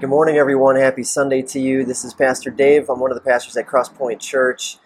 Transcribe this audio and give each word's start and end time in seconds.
Good 0.00 0.08
morning, 0.08 0.38
everyone. 0.38 0.76
Happy 0.76 1.02
Sunday 1.02 1.42
to 1.42 1.60
you. 1.60 1.84
This 1.84 2.06
is 2.06 2.14
Pastor 2.14 2.48
Dave. 2.48 2.88
I'm 2.88 3.00
one 3.00 3.10
of 3.10 3.16
the 3.16 3.30
pastors 3.30 3.54
at 3.58 3.66
Crosspoint 3.66 4.18
Church. 4.18 4.78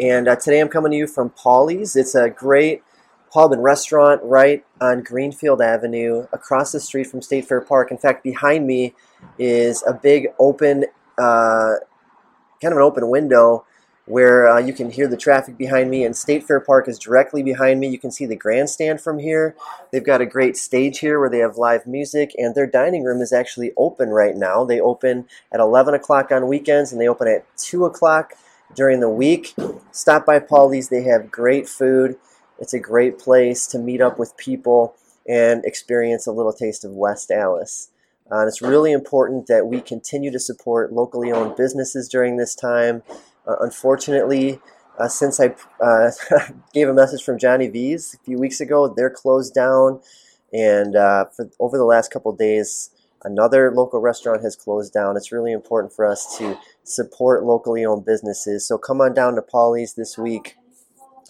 And 0.00 0.26
uh, 0.26 0.36
today 0.36 0.58
I'm 0.58 0.70
coming 0.70 0.92
to 0.92 0.96
you 0.96 1.06
from 1.06 1.28
Paulie's. 1.28 1.96
It's 1.96 2.14
a 2.14 2.30
great 2.30 2.82
pub 3.30 3.52
and 3.52 3.62
restaurant 3.62 4.22
right 4.24 4.64
on 4.80 5.02
Greenfield 5.02 5.60
Avenue 5.60 6.28
across 6.32 6.72
the 6.72 6.80
street 6.80 7.08
from 7.08 7.20
State 7.20 7.46
Fair 7.46 7.60
Park. 7.60 7.90
In 7.90 7.98
fact, 7.98 8.24
behind 8.24 8.66
me 8.66 8.94
is 9.38 9.84
a 9.86 9.92
big 9.92 10.28
open, 10.38 10.86
uh, 11.18 11.74
kind 12.62 12.72
of 12.72 12.78
an 12.78 12.84
open 12.84 13.10
window 13.10 13.66
where 14.06 14.46
uh, 14.46 14.58
you 14.58 14.72
can 14.72 14.90
hear 14.90 15.08
the 15.08 15.16
traffic 15.16 15.56
behind 15.56 15.90
me, 15.90 16.04
and 16.04 16.16
State 16.16 16.44
Fair 16.44 16.60
Park 16.60 16.88
is 16.88 16.98
directly 16.98 17.42
behind 17.42 17.80
me. 17.80 17.88
You 17.88 17.98
can 17.98 18.10
see 18.10 18.26
the 18.26 18.36
grandstand 18.36 19.00
from 19.00 19.18
here. 19.18 19.56
They've 19.90 20.04
got 20.04 20.20
a 20.20 20.26
great 20.26 20.56
stage 20.56 20.98
here 20.98 21.18
where 21.18 21.30
they 21.30 21.38
have 21.38 21.56
live 21.56 21.86
music, 21.86 22.34
and 22.36 22.54
their 22.54 22.66
dining 22.66 23.04
room 23.04 23.22
is 23.22 23.32
actually 23.32 23.72
open 23.76 24.10
right 24.10 24.36
now. 24.36 24.64
They 24.64 24.80
open 24.80 25.26
at 25.52 25.60
11 25.60 25.94
o'clock 25.94 26.30
on 26.30 26.48
weekends, 26.48 26.92
and 26.92 27.00
they 27.00 27.08
open 27.08 27.28
at 27.28 27.46
2 27.56 27.86
o'clock 27.86 28.34
during 28.74 29.00
the 29.00 29.08
week. 29.08 29.54
Stop 29.92 30.26
by 30.26 30.38
Paulie's, 30.38 30.88
they 30.88 31.04
have 31.04 31.30
great 31.30 31.68
food. 31.68 32.16
It's 32.58 32.74
a 32.74 32.80
great 32.80 33.18
place 33.18 33.66
to 33.68 33.78
meet 33.78 34.00
up 34.00 34.18
with 34.18 34.36
people 34.36 34.94
and 35.26 35.64
experience 35.64 36.26
a 36.26 36.32
little 36.32 36.52
taste 36.52 36.84
of 36.84 36.92
West 36.92 37.30
Allis. 37.30 37.88
Uh, 38.30 38.46
it's 38.46 38.62
really 38.62 38.92
important 38.92 39.46
that 39.46 39.66
we 39.66 39.80
continue 39.80 40.30
to 40.30 40.38
support 40.38 40.92
locally 40.92 41.30
owned 41.30 41.56
businesses 41.56 42.08
during 42.08 42.36
this 42.36 42.54
time. 42.54 43.02
Uh, 43.46 43.56
unfortunately, 43.60 44.60
uh, 44.98 45.08
since 45.08 45.40
I 45.40 45.54
uh, 45.80 46.10
gave 46.72 46.88
a 46.88 46.94
message 46.94 47.22
from 47.22 47.38
Johnny 47.38 47.68
V's 47.68 48.14
a 48.14 48.24
few 48.24 48.38
weeks 48.38 48.60
ago, 48.60 48.92
they're 48.94 49.10
closed 49.10 49.54
down. 49.54 50.00
And 50.52 50.96
uh, 50.96 51.26
for 51.36 51.50
over 51.58 51.76
the 51.76 51.84
last 51.84 52.12
couple 52.12 52.32
days, 52.32 52.90
another 53.24 53.72
local 53.72 54.00
restaurant 54.00 54.42
has 54.42 54.54
closed 54.54 54.92
down. 54.92 55.16
It's 55.16 55.32
really 55.32 55.52
important 55.52 55.92
for 55.92 56.06
us 56.06 56.38
to 56.38 56.58
support 56.84 57.44
locally 57.44 57.84
owned 57.84 58.04
businesses. 58.04 58.66
So 58.66 58.78
come 58.78 59.00
on 59.00 59.14
down 59.14 59.34
to 59.34 59.42
Paulie's 59.42 59.94
this 59.94 60.16
week 60.16 60.56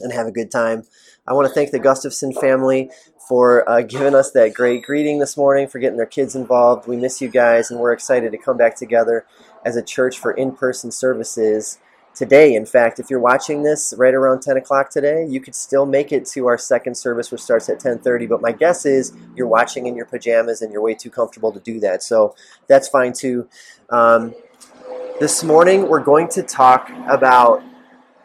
and 0.00 0.12
have 0.12 0.26
a 0.26 0.32
good 0.32 0.50
time. 0.50 0.84
I 1.26 1.32
want 1.32 1.48
to 1.48 1.54
thank 1.54 1.70
the 1.70 1.78
Gustafson 1.78 2.32
family 2.34 2.90
for 3.28 3.66
uh, 3.68 3.80
giving 3.80 4.14
us 4.14 4.32
that 4.32 4.52
great 4.52 4.82
greeting 4.82 5.18
this 5.18 5.36
morning, 5.36 5.68
for 5.68 5.78
getting 5.78 5.96
their 5.96 6.04
kids 6.04 6.34
involved. 6.34 6.86
We 6.86 6.96
miss 6.96 7.22
you 7.22 7.28
guys, 7.28 7.70
and 7.70 7.80
we're 7.80 7.92
excited 7.92 8.32
to 8.32 8.38
come 8.38 8.58
back 8.58 8.76
together 8.76 9.24
as 9.64 9.76
a 9.76 9.82
church 9.82 10.18
for 10.18 10.32
in 10.32 10.52
person 10.52 10.90
services 10.90 11.78
today. 12.14 12.54
In 12.54 12.64
fact, 12.64 12.98
if 12.98 13.10
you're 13.10 13.20
watching 13.20 13.62
this 13.62 13.92
right 13.96 14.14
around 14.14 14.40
10 14.40 14.56
o'clock 14.56 14.90
today, 14.90 15.26
you 15.28 15.40
could 15.40 15.54
still 15.54 15.84
make 15.84 16.12
it 16.12 16.26
to 16.26 16.46
our 16.46 16.56
second 16.56 16.96
service, 16.96 17.30
which 17.30 17.40
starts 17.40 17.68
at 17.68 17.80
10:30. 17.80 18.26
But 18.26 18.40
my 18.40 18.52
guess 18.52 18.86
is 18.86 19.12
you're 19.34 19.48
watching 19.48 19.86
in 19.86 19.96
your 19.96 20.06
pajamas 20.06 20.62
and 20.62 20.72
you're 20.72 20.82
way 20.82 20.94
too 20.94 21.10
comfortable 21.10 21.52
to 21.52 21.60
do 21.60 21.80
that. 21.80 22.02
So 22.02 22.34
that's 22.68 22.88
fine 22.88 23.12
too. 23.12 23.48
Um, 23.90 24.34
this 25.20 25.44
morning, 25.44 25.88
we're 25.88 26.02
going 26.02 26.28
to 26.28 26.42
talk 26.42 26.90
about 27.08 27.62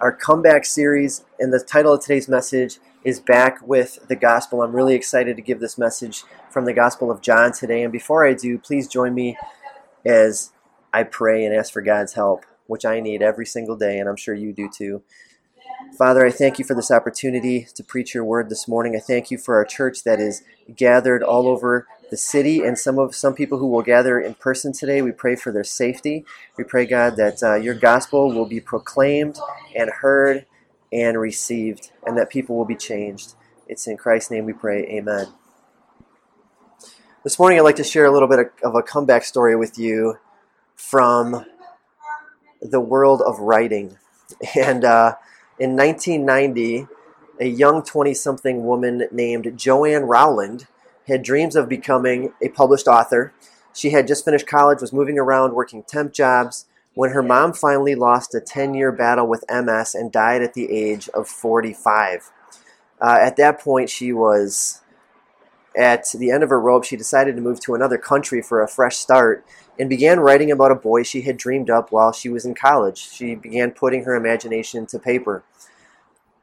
our 0.02 0.12
comeback 0.12 0.66
series, 0.66 1.26
and 1.40 1.52
the 1.52 1.60
title 1.60 1.94
of 1.94 2.02
today's 2.02 2.30
message 2.30 2.80
is 3.04 3.20
Back 3.20 3.66
with 3.68 4.08
the 4.08 4.16
Gospel. 4.16 4.62
I'm 4.62 4.76
really 4.76 4.96
excited 4.96 5.36
to 5.36 5.42
give 5.42 5.60
this 5.60 5.78
message 5.78 6.24
from 6.50 6.66
the 6.66 6.74
Gospel 6.74 7.12
of 7.12 7.22
John 7.22 7.52
today. 7.52 7.84
And 7.84 7.92
before 7.92 8.26
I 8.26 8.34
do, 8.34 8.58
please 8.58 8.88
join 8.88 9.14
me 9.14 9.38
as 10.06 10.52
I 10.94 11.04
pray 11.04 11.46
and 11.46 11.56
ask 11.56 11.72
for 11.72 11.82
God's 11.82 12.14
help 12.14 12.46
which 12.70 12.86
I 12.86 13.00
need 13.00 13.22
every 13.24 13.48
single 13.48 13.76
day, 13.76 13.98
and 13.98 14.08
I'm 14.08 14.16
sure 14.16 14.36
you 14.36 14.54
do 14.54 14.70
too. 14.70 15.02
Father, 15.98 16.26
I 16.26 16.30
thank 16.30 16.60
you 16.60 16.66
for 16.66 16.76
this 16.76 16.92
opportunity 16.92 17.68
to 17.74 17.84
preach 17.84 18.14
your 18.14 18.24
word 18.24 18.50
this 18.50 18.68
morning. 18.68 18.96
I 18.96 19.00
thank 19.00 19.32
you 19.32 19.38
for 19.38 19.56
our 19.56 19.66
church 19.66 20.04
that 20.04 20.20
is 20.20 20.44
gathered 20.76 21.24
all 21.24 21.48
over 21.48 21.88
the 22.12 22.18
city 22.18 22.62
and 22.62 22.78
some 22.78 23.00
of 23.00 23.16
some 23.16 23.34
people 23.34 23.58
who 23.58 23.68
will 23.68 23.82
gather 23.82 24.20
in 24.20 24.36
person 24.36 24.72
today. 24.72 25.02
We 25.02 25.12
pray 25.12 25.36
for 25.36 25.52
their 25.52 25.64
safety. 25.64 26.26
We 26.58 26.64
pray, 26.64 26.86
God, 26.86 27.16
that 27.16 27.42
uh, 27.42 27.56
your 27.56 27.74
gospel 27.74 28.32
will 28.32 28.46
be 28.46 28.60
proclaimed 28.60 29.40
and 29.76 29.90
heard 29.90 30.46
and 30.94 31.20
received, 31.20 31.92
and 32.06 32.18
that 32.18 32.30
people 32.30 32.56
will 32.56 32.66
be 32.66 32.76
changed. 32.76 33.34
It's 33.68 33.88
in 33.88 33.98
Christ's 33.98 34.32
name 34.32 34.46
we 34.46 34.54
pray. 34.54 34.84
Amen. 34.86 35.28
This 37.24 37.40
morning, 37.40 37.58
I'd 37.58 37.64
like 37.64 37.78
to 37.78 37.84
share 37.84 38.06
a 38.06 38.12
little 38.12 38.28
bit 38.28 38.52
of 38.64 38.76
a 38.76 38.84
comeback 38.84 39.24
story 39.24 39.56
with 39.56 39.78
you 39.78 40.18
from 40.76 41.46
the 42.62 42.80
world 42.80 43.22
of 43.22 43.40
writing. 43.40 43.98
And 44.56 44.86
uh, 44.86 45.16
in 45.58 45.76
1990, 45.76 46.88
a 47.40 47.48
young 47.48 47.84
20 47.84 48.14
something 48.14 48.64
woman 48.64 49.08
named 49.12 49.58
Joanne 49.58 50.04
Rowling 50.04 50.68
had 51.08 51.24
dreams 51.24 51.56
of 51.56 51.68
becoming 51.68 52.34
a 52.42 52.50
published 52.50 52.88
author. 52.88 53.34
She 53.74 53.90
had 53.90 54.08
just 54.08 54.24
finished 54.24 54.48
college, 54.48 54.82
was 54.82 54.94
moving 54.94 55.18
around 55.18 55.54
working 55.54 55.84
temp 55.84 56.14
jobs 56.14 56.68
when 56.94 57.12
her 57.12 57.24
mom 57.24 57.54
finally 57.54 57.96
lost 57.96 58.36
a 58.36 58.42
10 58.42 58.74
year 58.74 58.92
battle 58.92 59.28
with 59.28 59.44
MS 59.50 59.96
and 59.96 60.12
died 60.12 60.42
at 60.42 60.54
the 60.54 60.72
age 60.72 61.10
of 61.14 61.28
45. 61.28 62.32
Uh, 63.02 63.18
at 63.20 63.38
that 63.38 63.60
point, 63.60 63.90
she 63.90 64.12
was 64.12 64.82
at 65.78 66.06
the 66.18 66.32
end 66.32 66.44
of 66.44 66.50
her 66.50 66.60
rope. 66.60 66.84
She 66.84 66.98
decided 66.98 67.36
to 67.36 67.42
move 67.42 67.60
to 67.62 67.76
another 67.76 67.98
country 67.98 68.42
for 68.42 68.62
a 68.62 68.68
fresh 68.68 68.98
start 68.98 69.46
and 69.80 69.90
began 69.90 70.20
writing 70.20 70.52
about 70.52 70.72
a 70.72 70.76
boy 70.76 71.04
she 71.04 71.22
had 71.22 71.38
dreamed 71.38 71.70
up 71.70 71.92
while 71.92 72.12
she 72.12 72.28
was 72.28 72.46
in 72.46 72.54
college. 72.54 73.10
She 73.12 73.34
began 73.34 73.72
putting 73.72 74.04
her 74.04 74.14
imagination 74.14 74.86
to 74.88 75.00
paper. 75.00 75.44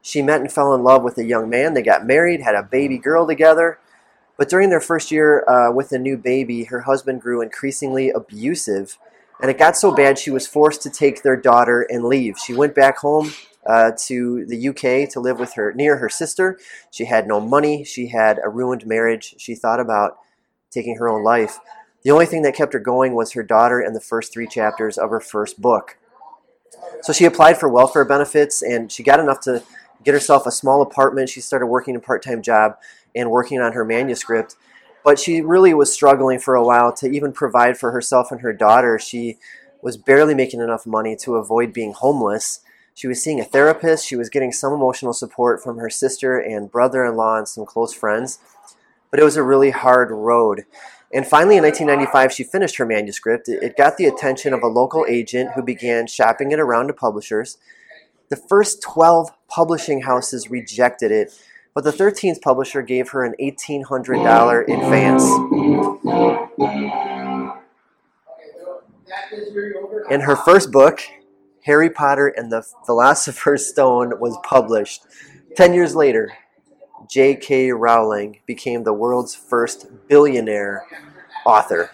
She 0.01 0.21
met 0.21 0.41
and 0.41 0.51
fell 0.51 0.73
in 0.73 0.83
love 0.83 1.03
with 1.03 1.17
a 1.17 1.23
young 1.23 1.49
man. 1.49 1.73
They 1.73 1.83
got 1.83 2.05
married, 2.05 2.41
had 2.41 2.55
a 2.55 2.63
baby 2.63 2.97
girl 2.97 3.27
together. 3.27 3.77
But 4.37 4.49
during 4.49 4.69
their 4.69 4.81
first 4.81 5.11
year 5.11 5.47
uh, 5.47 5.71
with 5.71 5.91
a 5.91 5.99
new 5.99 6.17
baby, 6.17 6.63
her 6.65 6.81
husband 6.81 7.21
grew 7.21 7.41
increasingly 7.41 8.09
abusive. 8.09 8.97
And 9.39 9.51
it 9.51 9.57
got 9.57 9.77
so 9.77 9.93
bad 9.93 10.17
she 10.17 10.31
was 10.31 10.47
forced 10.47 10.81
to 10.83 10.89
take 10.89 11.21
their 11.21 11.35
daughter 11.35 11.85
and 11.89 12.05
leave. 12.05 12.37
She 12.39 12.53
went 12.53 12.73
back 12.73 12.97
home 12.97 13.33
uh, 13.65 13.91
to 14.05 14.45
the 14.45 14.69
UK 14.69 15.09
to 15.11 15.19
live 15.19 15.39
with 15.39 15.53
her 15.53 15.73
near 15.73 15.97
her 15.97 16.09
sister. 16.09 16.57
She 16.89 17.05
had 17.05 17.27
no 17.27 17.39
money. 17.39 17.83
She 17.83 18.07
had 18.07 18.39
a 18.43 18.49
ruined 18.49 18.87
marriage. 18.87 19.35
She 19.37 19.53
thought 19.53 19.79
about 19.79 20.17
taking 20.71 20.95
her 20.97 21.09
own 21.09 21.23
life. 21.23 21.59
The 22.03 22.11
only 22.11 22.25
thing 22.25 22.43
that 22.43 22.55
kept 22.55 22.73
her 22.73 22.79
going 22.79 23.15
was 23.15 23.33
her 23.33 23.43
daughter 23.43 23.79
and 23.79 23.95
the 23.95 24.01
first 24.01 24.31
three 24.31 24.47
chapters 24.47 24.97
of 24.97 25.09
her 25.09 25.19
first 25.19 25.61
book. 25.61 25.97
So 27.01 27.13
she 27.13 27.25
applied 27.25 27.57
for 27.57 27.69
welfare 27.69 28.05
benefits 28.05 28.61
and 28.61 28.91
she 28.91 29.03
got 29.03 29.19
enough 29.19 29.41
to 29.41 29.63
get 30.03 30.13
herself 30.13 30.45
a 30.45 30.51
small 30.51 30.81
apartment. 30.81 31.29
She 31.29 31.41
started 31.41 31.67
working 31.67 31.95
a 31.95 31.99
part 31.99 32.23
time 32.23 32.41
job 32.41 32.77
and 33.15 33.31
working 33.31 33.59
on 33.59 33.73
her 33.73 33.83
manuscript. 33.83 34.55
But 35.03 35.19
she 35.19 35.41
really 35.41 35.73
was 35.73 35.91
struggling 35.91 36.39
for 36.39 36.55
a 36.55 36.63
while 36.63 36.93
to 36.93 37.07
even 37.07 37.31
provide 37.31 37.77
for 37.77 37.91
herself 37.91 38.31
and 38.31 38.41
her 38.41 38.53
daughter. 38.53 38.99
She 38.99 39.37
was 39.81 39.97
barely 39.97 40.33
making 40.33 40.59
enough 40.59 40.85
money 40.85 41.15
to 41.17 41.35
avoid 41.35 41.71
being 41.73 41.93
homeless. 41.93 42.59
She 42.93 43.07
was 43.07 43.21
seeing 43.21 43.39
a 43.39 43.45
therapist. 43.45 44.05
She 44.05 44.15
was 44.15 44.29
getting 44.29 44.51
some 44.51 44.73
emotional 44.73 45.13
support 45.13 45.63
from 45.63 45.77
her 45.77 45.89
sister 45.89 46.37
and 46.37 46.71
brother 46.71 47.05
in 47.05 47.15
law 47.15 47.37
and 47.37 47.47
some 47.47 47.65
close 47.65 47.93
friends. 47.93 48.39
But 49.11 49.19
it 49.19 49.23
was 49.23 49.37
a 49.37 49.43
really 49.43 49.69
hard 49.69 50.11
road. 50.11 50.65
And 51.13 51.25
finally, 51.25 51.55
in 51.57 51.63
1995, 51.63 52.33
she 52.33 52.43
finished 52.43 52.77
her 52.77 52.85
manuscript. 52.85 53.47
It 53.47 53.77
got 53.77 53.97
the 53.97 54.05
attention 54.05 54.53
of 54.53 54.61
a 54.61 54.67
local 54.67 55.05
agent 55.07 55.51
who 55.55 55.63
began 55.63 56.05
shopping 56.07 56.51
it 56.51 56.59
around 56.59 56.87
to 56.87 56.93
publishers. 56.93 57.57
The 58.29 58.35
first 58.35 58.81
12 58.81 59.31
publishing 59.47 60.01
houses 60.01 60.49
rejected 60.49 61.11
it, 61.11 61.33
but 61.73 61.85
the 61.85 61.91
13th 61.91 62.41
publisher 62.41 62.81
gave 62.81 63.09
her 63.11 63.23
an 63.23 63.35
$1,800 63.39 64.63
advance. 64.67 65.23
In 70.11 70.21
her 70.21 70.35
first 70.35 70.71
book, 70.71 71.01
Harry 71.63 71.89
Potter 71.89 72.27
and 72.27 72.51
the 72.51 72.65
Philosopher's 72.85 73.65
Stone 73.65 74.19
was 74.19 74.37
published. 74.43 75.05
Ten 75.55 75.73
years 75.73 75.95
later, 75.95 76.33
J.K. 77.07 77.71
Rowling 77.71 78.39
became 78.45 78.83
the 78.83 78.93
world's 78.93 79.33
first 79.33 79.87
billionaire 80.07 80.85
author. 81.45 81.91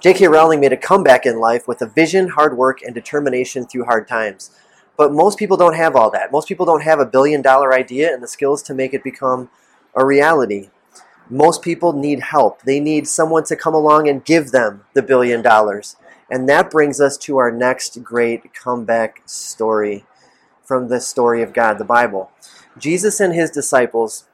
J.K. 0.00 0.28
Rowling 0.28 0.60
made 0.60 0.72
a 0.72 0.76
comeback 0.76 1.24
in 1.24 1.40
life 1.40 1.66
with 1.66 1.80
a 1.80 1.86
vision, 1.86 2.28
hard 2.28 2.58
work, 2.58 2.82
and 2.82 2.94
determination 2.94 3.64
through 3.64 3.84
hard 3.84 4.06
times. 4.06 4.50
But 4.98 5.12
most 5.12 5.38
people 5.38 5.56
don't 5.56 5.74
have 5.74 5.96
all 5.96 6.10
that. 6.10 6.30
Most 6.30 6.46
people 6.46 6.66
don't 6.66 6.82
have 6.82 7.00
a 7.00 7.06
billion 7.06 7.40
dollar 7.40 7.72
idea 7.72 8.12
and 8.12 8.22
the 8.22 8.28
skills 8.28 8.62
to 8.64 8.74
make 8.74 8.92
it 8.92 9.02
become 9.02 9.48
a 9.94 10.04
reality. 10.04 10.68
Most 11.30 11.62
people 11.62 11.94
need 11.94 12.20
help. 12.20 12.62
They 12.62 12.80
need 12.80 13.08
someone 13.08 13.44
to 13.44 13.56
come 13.56 13.74
along 13.74 14.08
and 14.08 14.24
give 14.24 14.50
them 14.50 14.84
the 14.92 15.02
billion 15.02 15.40
dollars. 15.40 15.96
And 16.30 16.48
that 16.50 16.70
brings 16.70 17.00
us 17.00 17.16
to 17.18 17.38
our 17.38 17.50
next 17.50 18.02
great 18.02 18.52
comeback 18.52 19.22
story 19.24 20.04
from 20.62 20.88
the 20.88 21.00
story 21.00 21.42
of 21.42 21.54
God, 21.54 21.78
the 21.78 21.84
Bible. 21.84 22.30
Jesus 22.78 23.20
and 23.20 23.34
his 23.34 23.50
disciples 23.50 24.26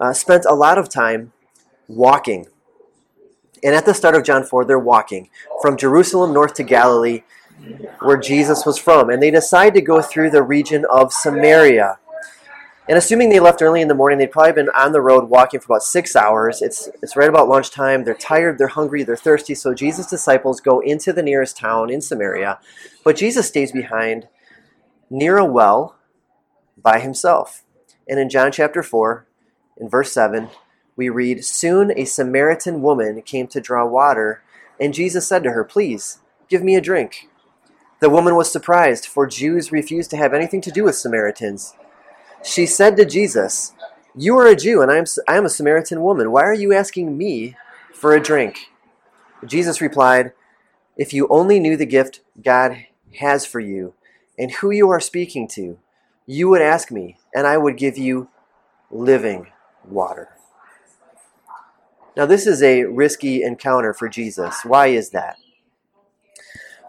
uh, 0.00 0.12
spent 0.12 0.44
a 0.44 0.54
lot 0.54 0.78
of 0.78 0.88
time 0.88 1.32
walking. 1.88 2.46
And 3.62 3.74
at 3.74 3.86
the 3.86 3.94
start 3.94 4.14
of 4.14 4.24
John 4.24 4.44
4, 4.44 4.64
they're 4.64 4.78
walking 4.78 5.30
from 5.60 5.76
Jerusalem 5.76 6.32
north 6.32 6.54
to 6.54 6.62
Galilee, 6.62 7.22
where 8.00 8.16
Jesus 8.16 8.64
was 8.64 8.78
from. 8.78 9.10
And 9.10 9.22
they 9.22 9.30
decide 9.30 9.74
to 9.74 9.80
go 9.80 10.00
through 10.00 10.30
the 10.30 10.42
region 10.42 10.84
of 10.90 11.12
Samaria. 11.12 11.98
And 12.88 12.96
assuming 12.96 13.28
they 13.28 13.40
left 13.40 13.60
early 13.60 13.82
in 13.82 13.88
the 13.88 13.94
morning, 13.94 14.18
they'd 14.18 14.30
probably 14.30 14.52
been 14.52 14.70
on 14.70 14.92
the 14.92 15.00
road 15.00 15.28
walking 15.28 15.60
for 15.60 15.66
about 15.66 15.82
six 15.82 16.16
hours. 16.16 16.62
It's, 16.62 16.88
it's 17.02 17.16
right 17.16 17.28
about 17.28 17.48
lunchtime. 17.48 18.04
They're 18.04 18.14
tired, 18.14 18.56
they're 18.56 18.68
hungry, 18.68 19.02
they're 19.02 19.16
thirsty. 19.16 19.54
So 19.54 19.74
Jesus' 19.74 20.06
disciples 20.06 20.60
go 20.60 20.80
into 20.80 21.12
the 21.12 21.22
nearest 21.22 21.58
town 21.58 21.90
in 21.90 22.00
Samaria. 22.00 22.60
But 23.04 23.16
Jesus 23.16 23.48
stays 23.48 23.72
behind 23.72 24.28
near 25.10 25.36
a 25.36 25.44
well 25.44 25.96
by 26.82 27.00
himself. 27.00 27.62
And 28.08 28.18
in 28.18 28.30
John 28.30 28.50
chapter 28.50 28.82
4, 28.82 29.26
in 29.76 29.88
verse 29.88 30.12
7, 30.12 30.48
we 30.96 31.08
read 31.08 31.44
Soon 31.44 31.92
a 31.96 32.04
Samaritan 32.04 32.82
woman 32.82 33.22
came 33.22 33.46
to 33.48 33.60
draw 33.60 33.86
water, 33.86 34.42
and 34.80 34.94
Jesus 34.94 35.28
said 35.28 35.42
to 35.44 35.52
her, 35.52 35.62
Please, 35.62 36.20
give 36.48 36.62
me 36.62 36.74
a 36.74 36.80
drink. 36.80 37.28
The 38.00 38.10
woman 38.10 38.34
was 38.34 38.50
surprised, 38.50 39.06
for 39.06 39.26
Jews 39.26 39.72
refused 39.72 40.10
to 40.10 40.16
have 40.16 40.32
anything 40.32 40.60
to 40.62 40.70
do 40.70 40.84
with 40.84 40.96
Samaritans. 40.96 41.74
She 42.42 42.64
said 42.64 42.96
to 42.96 43.04
Jesus, 43.04 43.74
You 44.14 44.38
are 44.38 44.46
a 44.46 44.56
Jew, 44.56 44.80
and 44.80 44.90
I 44.90 44.96
am, 44.96 45.04
I 45.26 45.36
am 45.36 45.44
a 45.44 45.50
Samaritan 45.50 46.02
woman. 46.02 46.30
Why 46.30 46.42
are 46.42 46.54
you 46.54 46.72
asking 46.72 47.18
me 47.18 47.56
for 47.92 48.14
a 48.14 48.22
drink? 48.22 48.70
Jesus 49.44 49.80
replied, 49.80 50.32
If 50.96 51.12
you 51.12 51.26
only 51.28 51.60
knew 51.60 51.76
the 51.76 51.86
gift 51.86 52.20
God 52.42 52.86
has 53.18 53.44
for 53.44 53.60
you 53.60 53.94
and 54.38 54.50
who 54.52 54.70
you 54.70 54.88
are 54.90 55.00
speaking 55.00 55.48
to, 55.48 55.78
you 56.28 56.46
would 56.50 56.60
ask 56.60 56.90
me, 56.90 57.16
and 57.34 57.46
I 57.46 57.56
would 57.56 57.78
give 57.78 57.96
you 57.96 58.28
living 58.90 59.46
water. 59.88 60.28
Now, 62.14 62.26
this 62.26 62.46
is 62.46 62.62
a 62.62 62.84
risky 62.84 63.42
encounter 63.42 63.94
for 63.94 64.10
Jesus. 64.10 64.62
Why 64.62 64.88
is 64.88 65.08
that? 65.10 65.38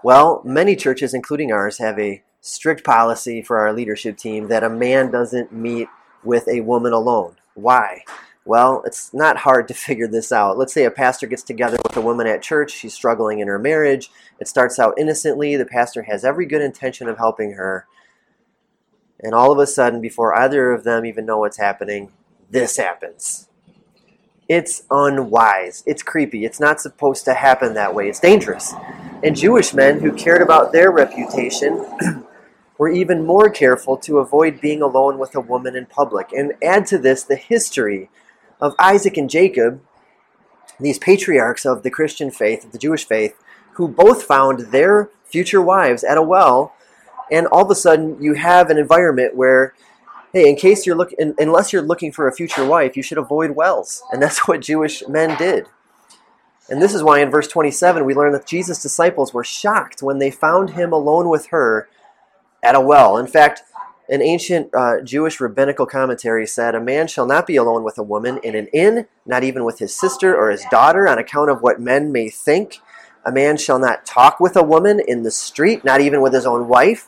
Well, 0.04 0.42
many 0.44 0.76
churches, 0.76 1.14
including 1.14 1.54
ours, 1.54 1.78
have 1.78 1.98
a 1.98 2.22
strict 2.42 2.84
policy 2.84 3.42
for 3.42 3.60
our 3.60 3.72
leadership 3.72 4.18
team 4.18 4.50
that 4.50 4.64
a 4.64 4.70
man 4.70 5.10
doesn't 5.10 5.54
meet 5.54 5.88
with 6.22 6.46
a 6.50 6.60
woman 6.60 6.92
alone. 6.92 7.38
Why? 7.54 8.04
Well, 8.44 8.84
it's 8.86 9.14
not 9.14 9.38
hard 9.38 9.70
to 9.70 9.74
figure 9.86 10.08
this 10.08 10.34
out. 10.34 10.58
Let's 10.58 10.74
say 10.74 10.84
a 10.84 10.92
pastor 10.92 11.28
gets 11.28 11.44
together 11.44 11.78
with 11.82 11.96
a 11.96 12.02
woman 12.02 12.28
at 12.28 12.42
church. 12.42 12.72
She's 12.72 12.94
struggling 12.94 13.40
in 13.40 13.48
her 13.48 13.60
marriage. 13.60 14.12
It 14.42 14.50
starts 14.50 14.80
out 14.80 15.00
innocently. 15.00 15.56
The 15.56 15.66
pastor 15.66 16.02
has 16.04 16.26
every 16.26 16.46
good 16.46 16.62
intention 16.62 17.08
of 17.08 17.18
helping 17.18 17.54
her. 17.54 17.88
And 19.22 19.34
all 19.34 19.52
of 19.52 19.60
a 19.60 19.68
sudden, 19.68 20.02
before 20.02 20.38
either 20.38 20.72
of 20.72 20.84
them 20.84 21.06
even 21.06 21.26
know 21.26 21.40
what's 21.40 21.58
happening, 21.58 22.12
this 22.50 22.78
happens. 22.78 23.50
It's 24.48 24.84
unwise. 24.90 25.84
It's 25.86 26.02
creepy. 26.02 26.44
It's 26.44 26.60
not 26.60 26.82
supposed 26.82 27.26
to 27.26 27.36
happen 27.36 27.76
that 27.76 27.94
way. 27.94 28.10
It's 28.10 28.20
dangerous. 28.20 28.74
And 29.24 29.36
Jewish 29.36 29.74
men 29.74 30.00
who 30.00 30.12
cared 30.12 30.42
about 30.42 30.72
their 30.72 30.92
reputation 30.92 31.86
were 32.80 32.90
even 32.90 33.26
more 33.26 33.50
careful 33.50 33.98
to 33.98 34.18
avoid 34.18 34.62
being 34.62 34.82
alone 34.82 35.20
with 35.20 35.36
a 35.36 35.42
woman 35.42 35.76
in 35.76 35.86
public. 35.86 36.32
And 36.34 36.54
add 36.64 36.88
to 36.88 36.98
this 36.98 37.24
the 37.24 37.36
history 37.36 38.10
of 38.60 38.74
Isaac 38.80 39.18
and 39.18 39.30
Jacob, 39.30 39.82
these 40.80 40.98
patriarchs 40.98 41.66
of 41.66 41.84
the 41.84 41.92
Christian 41.92 42.32
faith, 42.32 42.66
of 42.66 42.72
the 42.72 42.80
Jewish 42.80 43.06
faith, 43.06 43.36
who 43.74 43.88
both 43.88 44.24
found 44.24 44.72
their 44.72 45.10
future 45.26 45.62
wives 45.62 46.04
at 46.04 46.18
a 46.18 46.24
well. 46.24 46.74
And 47.32 47.48
all 47.48 47.64
of 47.64 47.72
a 47.72 47.76
sudden, 47.76 48.22
you 48.22 48.34
have 48.34 48.70
an 48.70 48.78
environment 48.78 49.36
where, 49.36 49.74
hey, 50.34 50.50
in 50.50 50.56
case 50.56 50.86
you're 50.86 50.96
looking, 50.96 51.34
unless 51.38 51.72
you're 51.72 51.82
looking 51.82 52.12
for 52.12 52.28
a 52.28 52.34
future 52.34 52.66
wife, 52.66 52.98
you 52.98 53.04
should 53.04 53.18
avoid 53.18 53.52
wells. 53.52 54.04
And 54.12 54.22
that's 54.22 54.40
what 54.48 54.62
Jewish 54.62 55.08
men 55.08 55.38
did. 55.38 55.66
And 56.70 56.82
this 56.82 56.94
is 56.94 57.02
why 57.02 57.20
in 57.20 57.32
verse 57.32 57.48
27 57.48 58.06
we 58.06 58.14
learn 58.14 58.32
that 58.34 58.46
Jesus' 58.46 58.82
disciples 58.82 59.34
were 59.34 59.44
shocked 59.44 60.04
when 60.04 60.20
they 60.20 60.30
found 60.30 60.72
him 60.72 60.94
alone 60.94 61.28
with 61.28 61.48
her 61.48 61.90
at 62.62 62.76
a 62.76 62.82
well. 62.82 63.18
In 63.18 63.26
fact, 63.26 63.64
an 64.08 64.22
ancient 64.22 64.70
uh, 64.74 65.02
Jewish 65.02 65.40
rabbinical 65.40 65.86
commentary 65.86 66.48
said, 66.48 66.74
A 66.74 66.82
man 66.82 67.08
shall 67.08 67.28
not 67.28 67.46
be 67.46 67.56
alone 67.56 67.84
with 67.84 67.98
a 67.98 68.04
woman 68.04 68.40
in 68.44 68.56
an 68.56 68.68
inn, 68.68 69.08
not 69.26 69.44
even 69.44 69.64
with 69.64 69.80
his 69.80 69.96
sister 69.96 70.36
or 70.36 70.50
his 70.50 70.66
daughter, 70.72 71.08
on 71.08 71.20
account 71.20 71.50
of 71.50 71.62
what 71.62 71.80
men 71.80 72.12
may 72.12 72.30
think. 72.30 72.80
A 73.26 73.32
man 73.32 73.58
shall 73.58 73.78
not 73.78 74.06
talk 74.06 74.40
with 74.40 74.56
a 74.56 74.64
woman 74.64 75.00
in 75.00 75.24
the 75.24 75.32
street, 75.32 75.84
not 75.84 76.02
even 76.02 76.22
with 76.22 76.34
his 76.34 76.46
own 76.46 76.68
wife, 76.68 77.08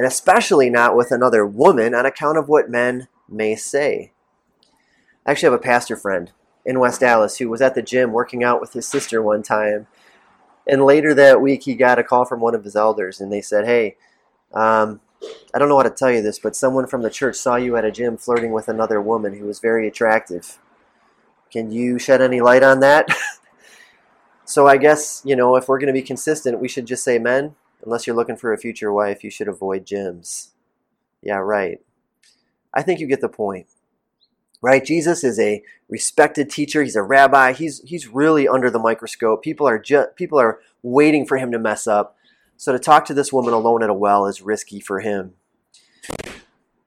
and 0.00 0.06
especially 0.06 0.70
not 0.70 0.96
with 0.96 1.12
another 1.12 1.44
woman, 1.44 1.94
on 1.94 2.06
account 2.06 2.38
of 2.38 2.48
what 2.48 2.70
men 2.70 3.06
may 3.28 3.54
say. 3.54 4.12
I 5.26 5.32
actually 5.32 5.48
have 5.48 5.60
a 5.60 5.62
pastor 5.62 5.94
friend 5.94 6.32
in 6.64 6.80
West 6.80 7.00
Dallas 7.00 7.36
who 7.36 7.50
was 7.50 7.60
at 7.60 7.74
the 7.74 7.82
gym 7.82 8.10
working 8.10 8.42
out 8.42 8.62
with 8.62 8.72
his 8.72 8.88
sister 8.88 9.20
one 9.20 9.42
time. 9.42 9.88
And 10.66 10.86
later 10.86 11.12
that 11.12 11.42
week, 11.42 11.64
he 11.64 11.74
got 11.74 11.98
a 11.98 12.02
call 12.02 12.24
from 12.24 12.40
one 12.40 12.54
of 12.54 12.64
his 12.64 12.76
elders, 12.76 13.20
and 13.20 13.30
they 13.30 13.42
said, 13.42 13.66
Hey, 13.66 13.96
um, 14.54 15.02
I 15.52 15.58
don't 15.58 15.68
know 15.68 15.76
how 15.76 15.82
to 15.82 15.90
tell 15.90 16.10
you 16.10 16.22
this, 16.22 16.38
but 16.38 16.56
someone 16.56 16.86
from 16.86 17.02
the 17.02 17.10
church 17.10 17.36
saw 17.36 17.56
you 17.56 17.76
at 17.76 17.84
a 17.84 17.92
gym 17.92 18.16
flirting 18.16 18.52
with 18.52 18.68
another 18.68 19.02
woman 19.02 19.34
who 19.34 19.44
was 19.44 19.58
very 19.58 19.86
attractive. 19.86 20.58
Can 21.52 21.70
you 21.70 21.98
shed 21.98 22.22
any 22.22 22.40
light 22.40 22.62
on 22.62 22.80
that? 22.80 23.06
so 24.46 24.66
I 24.66 24.78
guess, 24.78 25.20
you 25.26 25.36
know, 25.36 25.56
if 25.56 25.68
we're 25.68 25.78
going 25.78 25.88
to 25.88 25.92
be 25.92 26.00
consistent, 26.00 26.58
we 26.58 26.68
should 26.68 26.86
just 26.86 27.04
say, 27.04 27.18
men, 27.18 27.54
unless 27.84 28.06
you're 28.06 28.16
looking 28.16 28.36
for 28.36 28.52
a 28.52 28.58
future 28.58 28.92
wife, 28.92 29.24
you 29.24 29.30
should 29.30 29.48
avoid 29.48 29.86
gyms. 29.86 30.48
Yeah, 31.22 31.36
right. 31.36 31.80
I 32.72 32.82
think 32.82 33.00
you 33.00 33.06
get 33.06 33.20
the 33.20 33.28
point. 33.28 33.66
Right? 34.62 34.84
Jesus 34.84 35.24
is 35.24 35.38
a 35.38 35.62
respected 35.88 36.50
teacher. 36.50 36.82
He's 36.82 36.96
a 36.96 37.02
rabbi. 37.02 37.52
He's 37.52 37.80
he's 37.80 38.08
really 38.08 38.46
under 38.46 38.70
the 38.70 38.78
microscope. 38.78 39.42
People 39.42 39.66
are 39.66 39.78
just 39.78 40.16
people 40.16 40.38
are 40.38 40.60
waiting 40.82 41.26
for 41.26 41.38
him 41.38 41.50
to 41.52 41.58
mess 41.58 41.86
up. 41.86 42.16
So 42.58 42.72
to 42.72 42.78
talk 42.78 43.06
to 43.06 43.14
this 43.14 43.32
woman 43.32 43.54
alone 43.54 43.82
at 43.82 43.88
a 43.88 43.94
well 43.94 44.26
is 44.26 44.42
risky 44.42 44.80
for 44.80 45.00
him. 45.00 45.32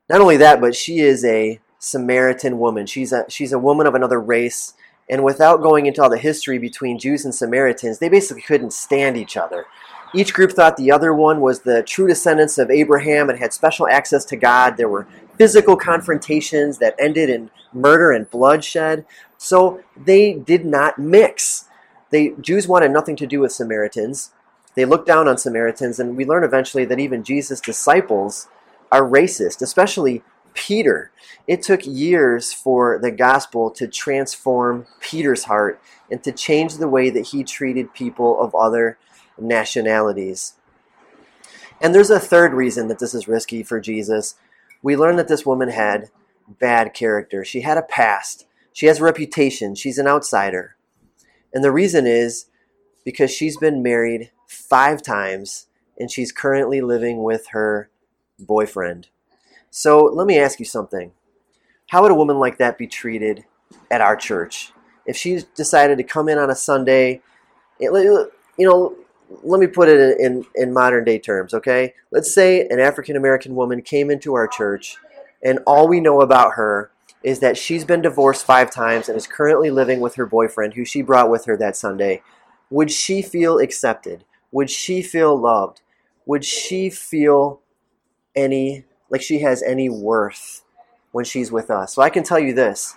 Not 0.07 0.21
only 0.21 0.37
that, 0.37 0.61
but 0.61 0.75
she 0.75 0.99
is 0.99 1.25
a 1.25 1.59
Samaritan 1.79 2.59
woman. 2.59 2.85
She's 2.85 3.11
a, 3.11 3.25
she's 3.27 3.51
a 3.51 3.59
woman 3.59 3.87
of 3.87 3.95
another 3.95 4.21
race. 4.21 4.73
And 5.09 5.23
without 5.23 5.61
going 5.61 5.85
into 5.85 6.01
all 6.01 6.09
the 6.09 6.17
history 6.17 6.57
between 6.57 6.99
Jews 6.99 7.25
and 7.25 7.33
Samaritans, 7.33 7.99
they 7.99 8.09
basically 8.09 8.43
couldn't 8.43 8.71
stand 8.71 9.17
each 9.17 9.35
other. 9.35 9.65
Each 10.15 10.33
group 10.33 10.51
thought 10.51 10.77
the 10.77 10.91
other 10.91 11.13
one 11.13 11.41
was 11.41 11.61
the 11.61 11.81
true 11.83 12.07
descendants 12.07 12.57
of 12.57 12.69
Abraham 12.69 13.29
and 13.29 13.39
had 13.39 13.51
special 13.53 13.87
access 13.87 14.23
to 14.25 14.35
God. 14.35 14.77
There 14.77 14.89
were 14.89 15.07
physical 15.37 15.75
confrontations 15.75 16.77
that 16.77 16.95
ended 16.99 17.29
in 17.29 17.49
murder 17.73 18.11
and 18.11 18.29
bloodshed. 18.29 19.05
So 19.37 19.81
they 19.97 20.33
did 20.33 20.65
not 20.65 20.99
mix. 20.99 21.65
They, 22.11 22.33
Jews 22.39 22.67
wanted 22.67 22.91
nothing 22.91 23.15
to 23.17 23.27
do 23.27 23.39
with 23.39 23.51
Samaritans. 23.51 24.31
They 24.75 24.85
looked 24.85 25.07
down 25.07 25.27
on 25.27 25.37
Samaritans, 25.37 25.99
and 25.99 26.15
we 26.15 26.25
learn 26.25 26.43
eventually 26.43 26.85
that 26.85 26.99
even 26.99 27.23
Jesus' 27.23 27.59
disciples 27.59 28.47
are 28.91 29.03
racist, 29.03 29.61
especially 29.61 30.23
Peter. 30.53 31.11
It 31.47 31.61
took 31.61 31.85
years 31.85 32.53
for 32.53 32.99
the 32.99 33.11
gospel 33.11 33.71
to 33.71 33.87
transform 33.87 34.85
Peter's 34.99 35.45
heart 35.45 35.81
and 36.09 36.23
to 36.23 36.31
change 36.31 36.77
the 36.77 36.87
way 36.87 37.09
that 37.09 37.27
he 37.27 37.43
treated 37.43 37.93
people 37.93 38.39
of 38.39 38.53
other 38.55 38.97
nationalities. 39.39 40.53
And 41.81 41.93
there's 41.93 42.09
a 42.09 42.19
third 42.19 42.53
reason 42.53 42.87
that 42.87 42.99
this 42.99 43.13
is 43.13 43.27
risky 43.27 43.63
for 43.63 43.79
Jesus. 43.79 44.35
We 44.81 44.95
learn 44.95 45.15
that 45.17 45.27
this 45.27 45.45
woman 45.45 45.69
had 45.69 46.09
bad 46.47 46.93
character. 46.93 47.43
She 47.43 47.61
had 47.61 47.77
a 47.77 47.81
past. 47.81 48.45
She 48.71 48.85
has 48.87 48.99
a 48.99 49.03
reputation. 49.03 49.75
She's 49.75 49.97
an 49.97 50.07
outsider. 50.07 50.75
And 51.53 51.63
the 51.63 51.71
reason 51.71 52.07
is 52.07 52.45
because 53.05 53.31
she's 53.31 53.57
been 53.57 53.83
married 53.83 54.31
five 54.47 55.01
times 55.01 55.67
and 55.99 56.09
she's 56.09 56.31
currently 56.31 56.81
living 56.81 57.21
with 57.21 57.47
her 57.49 57.89
boyfriend. 58.39 59.07
So 59.69 60.03
let 60.03 60.25
me 60.27 60.39
ask 60.39 60.59
you 60.59 60.65
something. 60.65 61.11
How 61.89 62.01
would 62.01 62.11
a 62.11 62.15
woman 62.15 62.39
like 62.39 62.57
that 62.57 62.77
be 62.77 62.87
treated 62.87 63.45
at 63.91 64.01
our 64.01 64.15
church? 64.15 64.71
If 65.05 65.17
she 65.17 65.41
decided 65.55 65.97
to 65.97 66.03
come 66.03 66.29
in 66.29 66.37
on 66.37 66.49
a 66.49 66.55
Sunday, 66.55 67.21
you 67.79 68.29
know, 68.59 68.95
let 69.43 69.59
me 69.59 69.67
put 69.67 69.89
it 69.89 70.19
in, 70.19 70.45
in 70.55 70.73
modern 70.73 71.03
day 71.03 71.19
terms, 71.19 71.53
okay? 71.53 71.93
Let's 72.11 72.33
say 72.33 72.67
an 72.67 72.79
African 72.79 73.15
American 73.15 73.55
woman 73.55 73.81
came 73.81 74.09
into 74.11 74.33
our 74.33 74.47
church 74.47 74.97
and 75.43 75.59
all 75.65 75.87
we 75.87 75.99
know 75.99 76.21
about 76.21 76.53
her 76.53 76.91
is 77.23 77.39
that 77.39 77.57
she's 77.57 77.85
been 77.85 78.01
divorced 78.01 78.45
five 78.45 78.69
times 78.69 79.07
and 79.07 79.17
is 79.17 79.27
currently 79.27 79.71
living 79.71 79.99
with 79.99 80.15
her 80.15 80.25
boyfriend 80.25 80.73
who 80.73 80.85
she 80.85 81.01
brought 81.01 81.29
with 81.29 81.45
her 81.45 81.55
that 81.57 81.75
Sunday. 81.75 82.21
Would 82.69 82.91
she 82.91 83.21
feel 83.21 83.59
accepted? 83.59 84.25
would 84.53 84.69
she 84.69 85.01
feel 85.01 85.35
loved? 85.35 85.81
Would 86.25 86.45
she 86.45 86.89
feel 86.89 87.59
any, 88.35 88.85
like 89.09 89.21
she 89.21 89.39
has 89.39 89.61
any 89.61 89.89
worth 89.89 90.63
when 91.11 91.25
she's 91.25 91.51
with 91.51 91.69
us? 91.69 91.93
So 91.93 92.01
I 92.01 92.09
can 92.09 92.23
tell 92.23 92.39
you 92.39 92.53
this. 92.53 92.95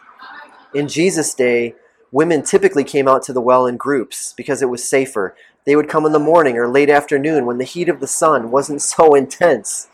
In 0.75 0.87
Jesus' 0.87 1.35
day, 1.35 1.75
women 2.13 2.43
typically 2.43 2.85
came 2.85 3.09
out 3.09 3.23
to 3.25 3.33
the 3.33 3.41
well 3.41 3.67
in 3.67 3.77
groups 3.77 4.33
because 4.37 4.63
it 4.63 4.71
was 4.71 4.89
safer. 4.89 5.35
They 5.65 5.77
would 5.77 5.89
come 5.89 6.07
in 6.07 6.13
the 6.13 6.19
morning 6.19 6.57
or 6.57 6.69
late 6.69 6.91
afternoon 6.91 7.47
when 7.47 7.59
the 7.59 7.65
heat 7.65 7.89
of 7.89 8.01
the 8.01 8.07
sun 8.07 8.51
wasn't 8.51 8.83
so 8.95 9.15
intense. 9.15 9.89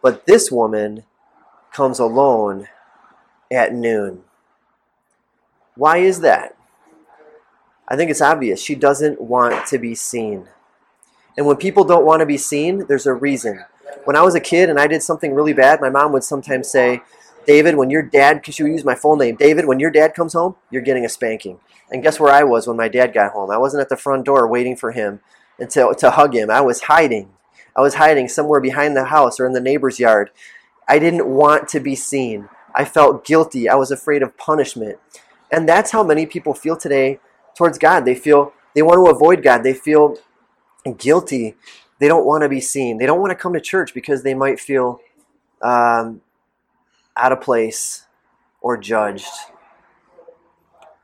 But 0.00 0.26
this 0.26 0.50
woman 0.50 1.04
comes 1.72 1.98
alone 1.98 2.68
at 3.50 3.74
noon. 3.74 4.24
Why 5.74 5.98
is 5.98 6.20
that? 6.20 6.56
I 7.88 7.96
think 7.96 8.10
it's 8.10 8.20
obvious. 8.20 8.62
She 8.62 8.74
doesn't 8.74 9.20
want 9.20 9.66
to 9.66 9.78
be 9.78 9.94
seen. 9.94 10.48
And 11.36 11.46
when 11.46 11.56
people 11.56 11.84
don't 11.84 12.04
want 12.04 12.20
to 12.20 12.26
be 12.26 12.36
seen, 12.36 12.86
there's 12.86 13.06
a 13.06 13.14
reason. 13.14 13.64
When 14.04 14.16
I 14.16 14.22
was 14.22 14.34
a 14.34 14.40
kid 14.40 14.68
and 14.68 14.78
I 14.78 14.86
did 14.86 15.02
something 15.02 15.34
really 15.34 15.52
bad, 15.52 15.80
my 15.80 15.88
mom 15.88 16.12
would 16.12 16.24
sometimes 16.24 16.70
say, 16.70 17.02
David, 17.46 17.76
when 17.76 17.90
your 17.90 18.02
dad, 18.02 18.40
because 18.40 18.58
you 18.58 18.66
use 18.66 18.84
my 18.84 18.94
full 18.94 19.16
name, 19.16 19.36
David, 19.36 19.66
when 19.66 19.80
your 19.80 19.90
dad 19.90 20.14
comes 20.14 20.32
home, 20.32 20.56
you're 20.70 20.82
getting 20.82 21.04
a 21.04 21.08
spanking. 21.08 21.58
And 21.90 22.02
guess 22.02 22.18
where 22.18 22.32
I 22.32 22.44
was 22.44 22.66
when 22.66 22.76
my 22.76 22.88
dad 22.88 23.12
got 23.12 23.32
home? 23.32 23.50
I 23.50 23.58
wasn't 23.58 23.82
at 23.82 23.88
the 23.88 23.96
front 23.96 24.24
door 24.24 24.46
waiting 24.46 24.76
for 24.76 24.92
him 24.92 25.20
until 25.58 25.94
to 25.94 26.10
hug 26.12 26.34
him. 26.34 26.50
I 26.50 26.60
was 26.60 26.82
hiding. 26.82 27.30
I 27.76 27.80
was 27.80 27.94
hiding 27.94 28.28
somewhere 28.28 28.60
behind 28.60 28.96
the 28.96 29.06
house 29.06 29.40
or 29.40 29.46
in 29.46 29.52
the 29.52 29.60
neighbor's 29.60 29.98
yard. 29.98 30.30
I 30.88 30.98
didn't 30.98 31.26
want 31.26 31.68
to 31.68 31.80
be 31.80 31.94
seen. 31.94 32.48
I 32.74 32.84
felt 32.84 33.24
guilty. 33.24 33.68
I 33.68 33.74
was 33.74 33.90
afraid 33.90 34.22
of 34.22 34.36
punishment. 34.36 34.98
And 35.50 35.68
that's 35.68 35.90
how 35.90 36.02
many 36.02 36.26
people 36.26 36.54
feel 36.54 36.76
today 36.76 37.20
towards 37.54 37.78
God. 37.78 38.04
They 38.04 38.14
feel 38.14 38.52
they 38.74 38.82
want 38.82 39.04
to 39.04 39.10
avoid 39.10 39.42
God. 39.42 39.62
They 39.62 39.74
feel 39.74 40.16
guilty. 40.96 41.56
They 41.98 42.08
don't 42.08 42.26
want 42.26 42.42
to 42.42 42.48
be 42.48 42.60
seen. 42.60 42.98
They 42.98 43.06
don't 43.06 43.20
want 43.20 43.30
to 43.30 43.36
come 43.36 43.52
to 43.52 43.60
church 43.60 43.94
because 43.94 44.22
they 44.22 44.34
might 44.34 44.58
feel 44.58 45.00
um, 45.60 46.22
out 47.16 47.32
of 47.32 47.40
place 47.40 48.06
or 48.60 48.76
judged. 48.76 49.26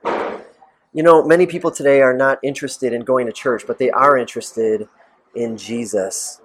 You 0.05 1.03
know, 1.03 1.23
many 1.23 1.47
people 1.47 1.71
today 1.71 2.01
are 2.01 2.17
not 2.17 2.39
interested 2.43 2.93
in 2.93 3.03
going 3.03 3.27
to 3.27 3.33
church, 3.33 3.65
but 3.67 3.79
they 3.79 3.91
are 3.91 4.17
interested 4.17 4.89
in 5.35 5.57
Jesus. 5.57 6.41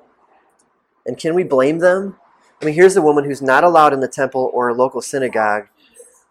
And 1.05 1.17
can 1.17 1.33
we 1.33 1.43
blame 1.43 1.79
them? 1.79 2.17
I 2.61 2.65
mean, 2.65 2.75
here's 2.75 2.95
a 2.95 3.01
woman 3.01 3.25
who's 3.25 3.41
not 3.41 3.63
allowed 3.63 3.93
in 3.93 3.99
the 3.99 4.07
temple 4.07 4.49
or 4.53 4.69
a 4.69 4.73
local 4.73 5.01
synagogue, 5.01 5.67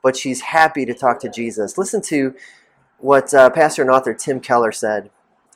but 0.02 0.16
she's 0.16 0.40
happy 0.40 0.84
to 0.86 0.94
talk 0.94 1.20
to 1.20 1.28
Jesus. 1.28 1.76
Listen 1.76 2.00
to 2.02 2.34
what 2.98 3.34
uh, 3.34 3.50
pastor 3.50 3.82
and 3.82 3.90
author 3.90 4.14
Tim 4.14 4.40
Keller 4.40 4.72
said 4.72 5.10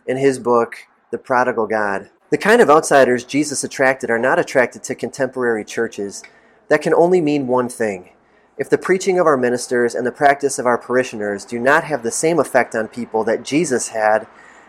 in 0.07 0.17
his 0.17 0.39
book, 0.39 0.77
The 1.11 1.19
Prodigal 1.19 1.67
God. 1.67 2.11
The 2.31 2.39
kind 2.39 2.61
of 2.61 2.69
outsiders 2.69 3.25
Jesus 3.25 3.63
attracted 3.63 4.11
are 4.11 4.19
not 4.19 4.39
attracted 4.39 4.83
to 4.85 4.95
contemporary 4.95 5.65
churches. 5.65 6.23
That 6.69 6.83
can 6.83 6.95
only 6.95 7.21
mean 7.21 7.47
one 7.47 7.69
thing. 7.69 8.11
If 8.59 8.71
the 8.71 8.79
preaching 8.79 9.19
of 9.19 9.27
our 9.27 9.37
ministers 9.37 9.95
and 9.95 10.07
the 10.07 10.13
practice 10.13 10.59
of 10.59 10.67
our 10.67 10.79
parishioners 10.79 11.45
do 11.45 11.59
not 11.59 11.85
have 11.85 12.03
the 12.03 12.11
same 12.11 12.39
effect 12.39 12.75
on 12.75 12.89
people 12.89 13.23
that 13.25 13.43
Jesus 13.43 13.89
had, 13.89 14.27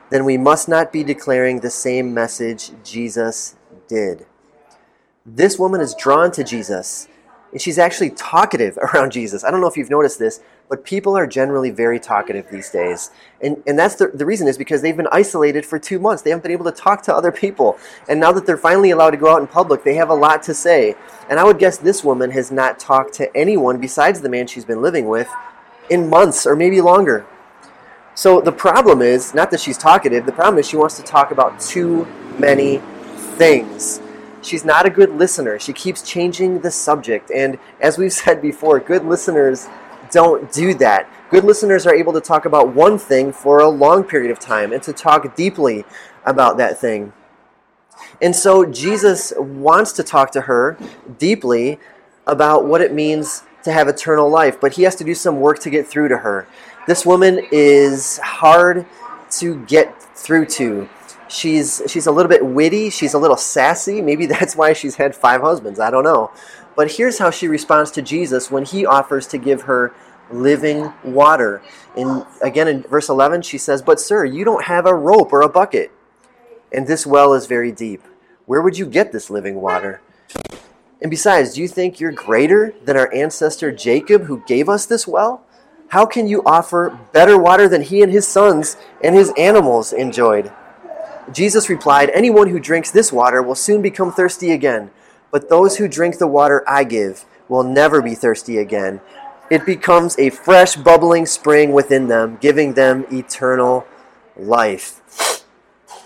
then 0.09 0.25
we 0.25 0.37
must 0.37 0.67
not 0.67 0.91
be 0.91 1.03
declaring 1.03 1.59
the 1.59 1.69
same 1.69 2.13
message 2.13 2.71
Jesus 2.83 3.55
did. 3.87 4.25
This 5.25 5.57
woman 5.57 5.81
is 5.81 5.95
drawn 5.95 6.31
to 6.31 6.43
Jesus, 6.43 7.07
and 7.51 7.61
she's 7.61 7.77
actually 7.77 8.09
talkative 8.11 8.77
around 8.93 9.11
Jesus. 9.11 9.43
I 9.43 9.51
don't 9.51 9.61
know 9.61 9.67
if 9.67 9.77
you've 9.77 9.89
noticed 9.89 10.19
this, 10.19 10.41
but 10.69 10.83
people 10.83 11.17
are 11.17 11.25
generally 11.25 11.69
very 11.69 11.99
talkative 11.99 12.49
these 12.51 12.69
days. 12.69 13.11
And, 13.41 13.63
and 13.65 13.79
that's 13.79 13.95
the, 13.95 14.07
the 14.07 14.25
reason 14.25 14.47
is 14.47 14.57
because 14.57 14.81
they've 14.81 14.97
been 14.97 15.07
isolated 15.11 15.65
for 15.65 15.79
two 15.79 15.99
months. 15.99 16.23
They 16.23 16.31
haven't 16.31 16.43
been 16.43 16.51
able 16.51 16.65
to 16.65 16.71
talk 16.71 17.01
to 17.03 17.15
other 17.15 17.31
people. 17.31 17.77
And 18.09 18.19
now 18.19 18.31
that 18.33 18.45
they're 18.45 18.57
finally 18.57 18.91
allowed 18.91 19.11
to 19.11 19.17
go 19.17 19.33
out 19.33 19.41
in 19.41 19.47
public, 19.47 19.83
they 19.83 19.95
have 19.95 20.09
a 20.09 20.15
lot 20.15 20.43
to 20.43 20.53
say. 20.53 20.95
And 21.29 21.39
I 21.39 21.45
would 21.45 21.59
guess 21.59 21.77
this 21.77 22.03
woman 22.03 22.31
has 22.31 22.51
not 22.51 22.79
talked 22.79 23.13
to 23.15 23.35
anyone 23.35 23.79
besides 23.79 24.21
the 24.21 24.29
man 24.29 24.47
she's 24.47 24.65
been 24.65 24.81
living 24.81 25.07
with 25.07 25.29
in 25.89 26.09
months 26.09 26.45
or 26.45 26.55
maybe 26.55 26.81
longer. 26.81 27.25
So 28.15 28.41
the 28.41 28.51
problem 28.51 29.01
is 29.01 29.33
not 29.33 29.51
that 29.51 29.59
she's 29.59 29.77
talkative, 29.77 30.25
the 30.25 30.31
problem 30.31 30.57
is 30.57 30.67
she 30.67 30.75
wants 30.75 30.97
to 30.97 31.03
talk 31.03 31.31
about 31.31 31.59
too 31.59 32.05
many 32.39 32.81
things. 33.37 34.01
She's 34.47 34.63
not 34.63 34.85
a 34.85 34.89
good 34.89 35.11
listener. 35.11 35.59
She 35.59 35.73
keeps 35.73 36.01
changing 36.01 36.61
the 36.61 36.71
subject. 36.71 37.29
And 37.31 37.59
as 37.81 37.97
we've 37.97 38.13
said 38.23 38.41
before, 38.41 38.79
good 38.79 39.03
listeners 39.03 39.67
don't 40.11 40.51
do 40.51 40.73
that. 40.75 41.09
Good 41.29 41.43
listeners 41.43 41.85
are 41.85 41.93
able 41.93 42.13
to 42.13 42.21
talk 42.21 42.45
about 42.45 42.73
one 42.73 42.97
thing 42.97 43.33
for 43.33 43.59
a 43.59 43.67
long 43.67 44.05
period 44.05 44.31
of 44.31 44.39
time 44.39 44.71
and 44.71 44.81
to 44.83 44.93
talk 44.93 45.35
deeply 45.35 45.83
about 46.25 46.57
that 46.57 46.79
thing. 46.79 47.11
And 48.21 48.35
so 48.35 48.65
Jesus 48.65 49.33
wants 49.37 49.91
to 49.93 50.03
talk 50.03 50.31
to 50.31 50.41
her 50.41 50.77
deeply 51.17 51.79
about 52.25 52.65
what 52.65 52.81
it 52.81 52.93
means 52.93 53.43
to 53.63 53.71
have 53.71 53.87
eternal 53.87 54.29
life, 54.29 54.61
but 54.61 54.73
he 54.73 54.83
has 54.83 54.95
to 54.95 55.03
do 55.03 55.13
some 55.13 55.41
work 55.41 55.59
to 55.59 55.69
get 55.69 55.85
through 55.85 56.07
to 56.07 56.17
her. 56.19 56.47
This 56.87 57.05
woman 57.05 57.45
is 57.51 58.17
hard 58.19 58.85
to 59.31 59.65
get 59.65 60.01
through 60.15 60.45
to. 60.45 60.87
She's 61.29 61.81
she's 61.87 62.07
a 62.07 62.11
little 62.11 62.29
bit 62.29 62.45
witty, 62.45 62.89
she's 62.89 63.13
a 63.13 63.19
little 63.19 63.37
sassy. 63.37 64.01
Maybe 64.01 64.25
that's 64.27 64.55
why 64.55 64.73
she's 64.73 64.95
had 64.95 65.15
five 65.15 65.41
husbands. 65.41 65.79
I 65.79 65.91
don't 65.91 66.03
know. 66.03 66.31
But 66.75 66.91
here's 66.91 67.17
how 67.17 67.31
she 67.31 67.47
responds 67.47 67.91
to 67.91 68.01
Jesus 68.01 68.51
when 68.51 68.65
he 68.65 68.85
offers 68.85 69.27
to 69.27 69.37
give 69.37 69.63
her 69.63 69.93
living 70.31 70.93
water. 71.03 71.61
In 71.95 72.25
again 72.41 72.67
in 72.67 72.83
verse 72.83 73.09
11 73.09 73.41
she 73.41 73.57
says, 73.57 73.81
"But 73.81 73.99
sir, 73.99 74.25
you 74.25 74.43
don't 74.45 74.65
have 74.65 74.85
a 74.85 74.95
rope 74.95 75.33
or 75.33 75.41
a 75.41 75.49
bucket, 75.49 75.91
and 76.71 76.87
this 76.87 77.05
well 77.05 77.33
is 77.33 77.47
very 77.47 77.71
deep. 77.71 78.03
Where 78.45 78.61
would 78.61 78.77
you 78.77 78.85
get 78.85 79.11
this 79.11 79.29
living 79.29 79.61
water?" 79.61 80.01
And 81.01 81.11
besides, 81.11 81.53
do 81.53 81.61
you 81.61 81.67
think 81.67 81.99
you're 81.99 82.11
greater 82.11 82.73
than 82.85 82.97
our 82.97 83.13
ancestor 83.13 83.71
Jacob 83.71 84.23
who 84.23 84.43
gave 84.47 84.67
us 84.67 84.85
this 84.85 85.07
well? 85.07 85.43
How 85.89 86.05
can 86.05 86.27
you 86.27 86.41
offer 86.45 86.99
better 87.13 87.37
water 87.37 87.69
than 87.69 87.83
he 87.83 88.01
and 88.01 88.11
his 88.11 88.27
sons 88.27 88.77
and 89.03 89.15
his 89.15 89.31
animals 89.37 89.93
enjoyed? 89.93 90.51
Jesus 91.31 91.69
replied, 91.69 92.09
Anyone 92.13 92.49
who 92.49 92.59
drinks 92.59 92.91
this 92.91 93.11
water 93.11 93.41
will 93.41 93.55
soon 93.55 93.81
become 93.81 94.11
thirsty 94.11 94.51
again. 94.51 94.91
But 95.31 95.49
those 95.49 95.77
who 95.77 95.87
drink 95.87 96.17
the 96.17 96.27
water 96.27 96.63
I 96.67 96.83
give 96.83 97.25
will 97.49 97.63
never 97.63 98.01
be 98.01 98.15
thirsty 98.15 98.57
again. 98.57 99.01
It 99.49 99.65
becomes 99.65 100.17
a 100.19 100.29
fresh, 100.29 100.75
bubbling 100.75 101.25
spring 101.25 101.71
within 101.71 102.07
them, 102.07 102.37
giving 102.41 102.73
them 102.73 103.05
eternal 103.11 103.85
life. 104.35 105.01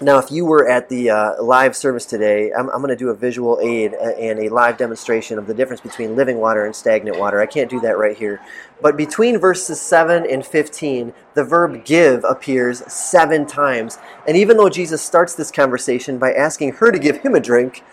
Now, 0.04 0.18
if 0.18 0.32
you 0.32 0.46
were 0.46 0.68
at 0.68 0.90
the 0.90 1.12
uh, 1.12 1.44
live 1.44 1.76
service 1.76 2.08
today, 2.08 2.52
I'm, 2.52 2.70
I'm 2.70 2.82
going 2.82 2.90
to 2.90 2.96
do 2.96 3.10
a 3.10 3.16
visual 3.16 3.60
aid 3.62 3.94
and 3.94 4.40
a 4.40 4.50
live 4.50 4.76
demonstration 4.76 5.38
of 5.38 5.46
the 5.46 5.54
difference 5.54 5.80
between 5.80 6.16
living 6.16 6.40
water 6.40 6.66
and 6.66 6.76
stagnant 6.76 7.20
water. 7.20 7.40
I 7.40 7.46
can't 7.46 7.70
do 7.70 7.80
that 7.82 8.00
right 8.00 8.18
here. 8.18 8.42
But 8.82 8.98
between 8.98 9.38
verses 9.38 9.80
7 9.80 10.26
and 10.26 10.44
15, 10.44 11.14
the 11.36 11.44
verb 11.44 11.86
give 11.86 12.24
appears 12.24 12.82
seven 12.92 13.46
times. 13.46 14.00
And 14.28 14.36
even 14.36 14.58
though 14.58 14.70
Jesus 14.70 15.04
starts 15.04 15.36
this 15.36 15.52
conversation 15.52 16.18
by 16.18 16.34
asking 16.34 16.74
her 16.74 16.92
to 16.92 16.98
give 16.98 17.18
him 17.18 17.36
a 17.36 17.40
drink, 17.40 17.84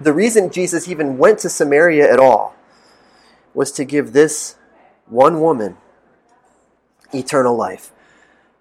the 0.00 0.12
reason 0.12 0.52
Jesus 0.52 0.86
even 0.86 1.18
went 1.18 1.40
to 1.40 1.48
Samaria 1.48 2.12
at 2.12 2.20
all 2.20 2.54
was 3.54 3.72
to 3.72 3.84
give 3.84 4.12
this 4.12 4.54
one 5.06 5.40
woman 5.40 5.78
eternal 7.12 7.56
life. 7.56 7.90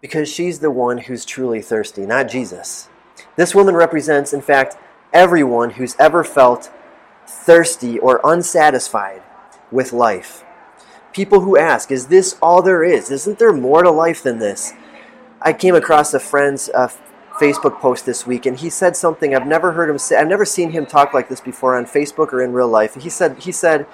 Because 0.02 0.30
she's 0.30 0.60
the 0.60 0.72
one 0.72 1.00
who's 1.00 1.26
truly 1.26 1.62
thirsty, 1.62 2.06
not 2.06 2.30
Jesus. 2.30 2.90
This 3.36 3.54
woman 3.54 3.76
represents, 3.76 4.34
in 4.34 4.42
fact, 4.42 4.78
everyone 5.12 5.72
who's 5.72 5.96
ever 6.00 6.24
felt 6.24 6.72
thirsty 7.28 8.00
or 8.00 8.22
unsatisfied 8.24 9.22
with 9.72 9.94
life. 9.94 10.44
People 11.14 11.42
who 11.42 11.58
ask, 11.58 11.92
Is 11.92 12.08
this 12.08 12.38
all 12.42 12.62
there 12.62 12.84
is? 12.84 13.12
Isn't 13.12 13.40
there 13.40 13.54
more 13.54 13.84
to 13.84 13.92
life 13.92 14.24
than 14.24 14.40
this? 14.40 14.74
I 15.42 15.54
came 15.54 15.76
across 15.76 16.14
a 16.14 16.20
friend's 16.20 16.70
uh, 16.70 16.90
Facebook 17.40 17.80
post 17.80 18.06
this 18.06 18.28
week, 18.28 18.46
and 18.46 18.58
he 18.58 18.70
said 18.70 18.96
something 18.96 19.34
I've 19.34 19.48
never 19.48 19.72
heard 19.72 19.90
him 19.90 19.98
say. 19.98 20.18
I've 20.18 20.28
never 20.28 20.46
seen 20.46 20.72
him 20.72 20.86
talk 20.86 21.14
like 21.14 21.30
this 21.30 21.42
before 21.42 21.78
on 21.78 21.86
Facebook 21.86 22.34
or 22.34 22.42
in 22.42 22.54
real 22.54 22.68
life. 22.68 22.96
He 22.96 23.10
said, 23.10 23.40
he 23.40 23.52
said, 23.52 23.88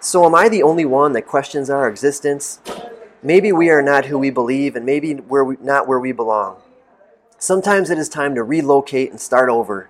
"So 0.00 0.24
am 0.24 0.34
I 0.34 0.48
the 0.48 0.62
only 0.62 0.84
one 0.84 1.12
that 1.12 1.26
questions 1.26 1.68
our 1.68 1.88
existence? 1.88 2.60
Maybe 3.22 3.50
we 3.50 3.68
are 3.70 3.82
not 3.82 4.06
who 4.06 4.18
we 4.18 4.30
believe, 4.30 4.76
and 4.76 4.86
maybe 4.86 5.14
we're 5.14 5.56
not 5.56 5.88
where 5.88 5.98
we 5.98 6.12
belong. 6.12 6.56
Sometimes 7.38 7.90
it 7.90 7.98
is 7.98 8.08
time 8.08 8.34
to 8.36 8.42
relocate 8.42 9.10
and 9.10 9.20
start 9.20 9.50
over. 9.50 9.88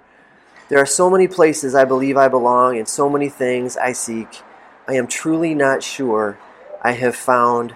There 0.69 0.79
are 0.79 0.87
so 0.87 1.11
many 1.11 1.29
places 1.29 1.75
I 1.75 1.85
believe 1.85 2.17
I 2.17 2.29
belong, 2.29 2.79
and 2.79 2.89
so 2.89 3.09
many 3.09 3.29
things 3.29 3.77
I 3.77 3.93
seek. 3.93 4.43
I 4.87 4.95
am 4.95 5.07
truly 5.07 5.55
not 5.55 5.83
sure 5.83 6.39
I 6.83 6.93
have 6.93 7.17
found 7.17 7.75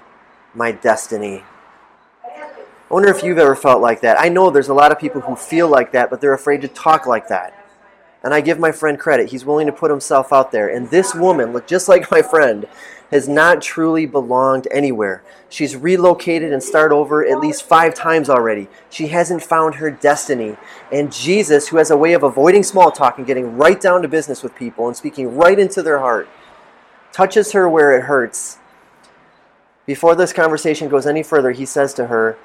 my 0.54 0.72
destiny." 0.72 1.44
I 2.24 2.94
wonder 2.94 3.08
if 3.08 3.22
you've 3.22 3.38
ever 3.38 3.54
felt 3.54 3.80
like 3.80 4.02
that. 4.02 4.20
I 4.20 4.28
know 4.28 4.50
there's 4.50 4.68
a 4.68 4.74
lot 4.74 4.92
of 4.92 4.98
people 4.98 5.22
who 5.22 5.34
feel 5.34 5.66
like 5.68 5.92
that, 5.92 6.10
but 6.10 6.20
they're 6.20 6.34
afraid 6.34 6.60
to 6.60 6.68
talk 6.68 7.06
like 7.06 7.28
that. 7.28 7.54
And 8.22 8.34
I 8.34 8.42
give 8.42 8.58
my 8.58 8.70
friend 8.70 8.98
credit. 8.98 9.30
He's 9.30 9.46
willing 9.46 9.66
to 9.66 9.72
put 9.72 9.90
himself 9.90 10.32
out 10.32 10.52
there. 10.52 10.68
And 10.68 10.90
this 10.90 11.14
woman, 11.14 11.52
looked 11.52 11.68
just 11.68 11.88
like 11.88 12.10
my 12.10 12.20
friend, 12.20 12.66
has 13.12 13.28
not 13.28 13.60
truly 13.60 14.06
belonged 14.06 14.66
anywhere. 14.70 15.22
She's 15.50 15.76
relocated 15.76 16.50
and 16.50 16.62
started 16.62 16.94
over 16.94 17.24
at 17.24 17.38
least 17.38 17.62
five 17.62 17.94
times 17.94 18.30
already. 18.30 18.68
She 18.88 19.08
hasn't 19.08 19.42
found 19.42 19.76
her 19.76 19.90
destiny. 19.90 20.56
And 20.90 21.12
Jesus, 21.12 21.68
who 21.68 21.76
has 21.76 21.90
a 21.90 21.96
way 21.96 22.14
of 22.14 22.22
avoiding 22.22 22.62
small 22.62 22.90
talk 22.90 23.18
and 23.18 23.26
getting 23.26 23.58
right 23.58 23.78
down 23.78 24.00
to 24.00 24.08
business 24.08 24.42
with 24.42 24.56
people 24.56 24.88
and 24.88 24.96
speaking 24.96 25.36
right 25.36 25.58
into 25.58 25.82
their 25.82 25.98
heart, 25.98 26.26
touches 27.12 27.52
her 27.52 27.68
where 27.68 27.96
it 27.96 28.04
hurts. 28.04 28.58
Before 29.84 30.14
this 30.14 30.32
conversation 30.32 30.88
goes 30.88 31.06
any 31.06 31.22
further, 31.22 31.50
he 31.50 31.66
says 31.66 31.92
to 31.94 32.06
her, 32.06 32.38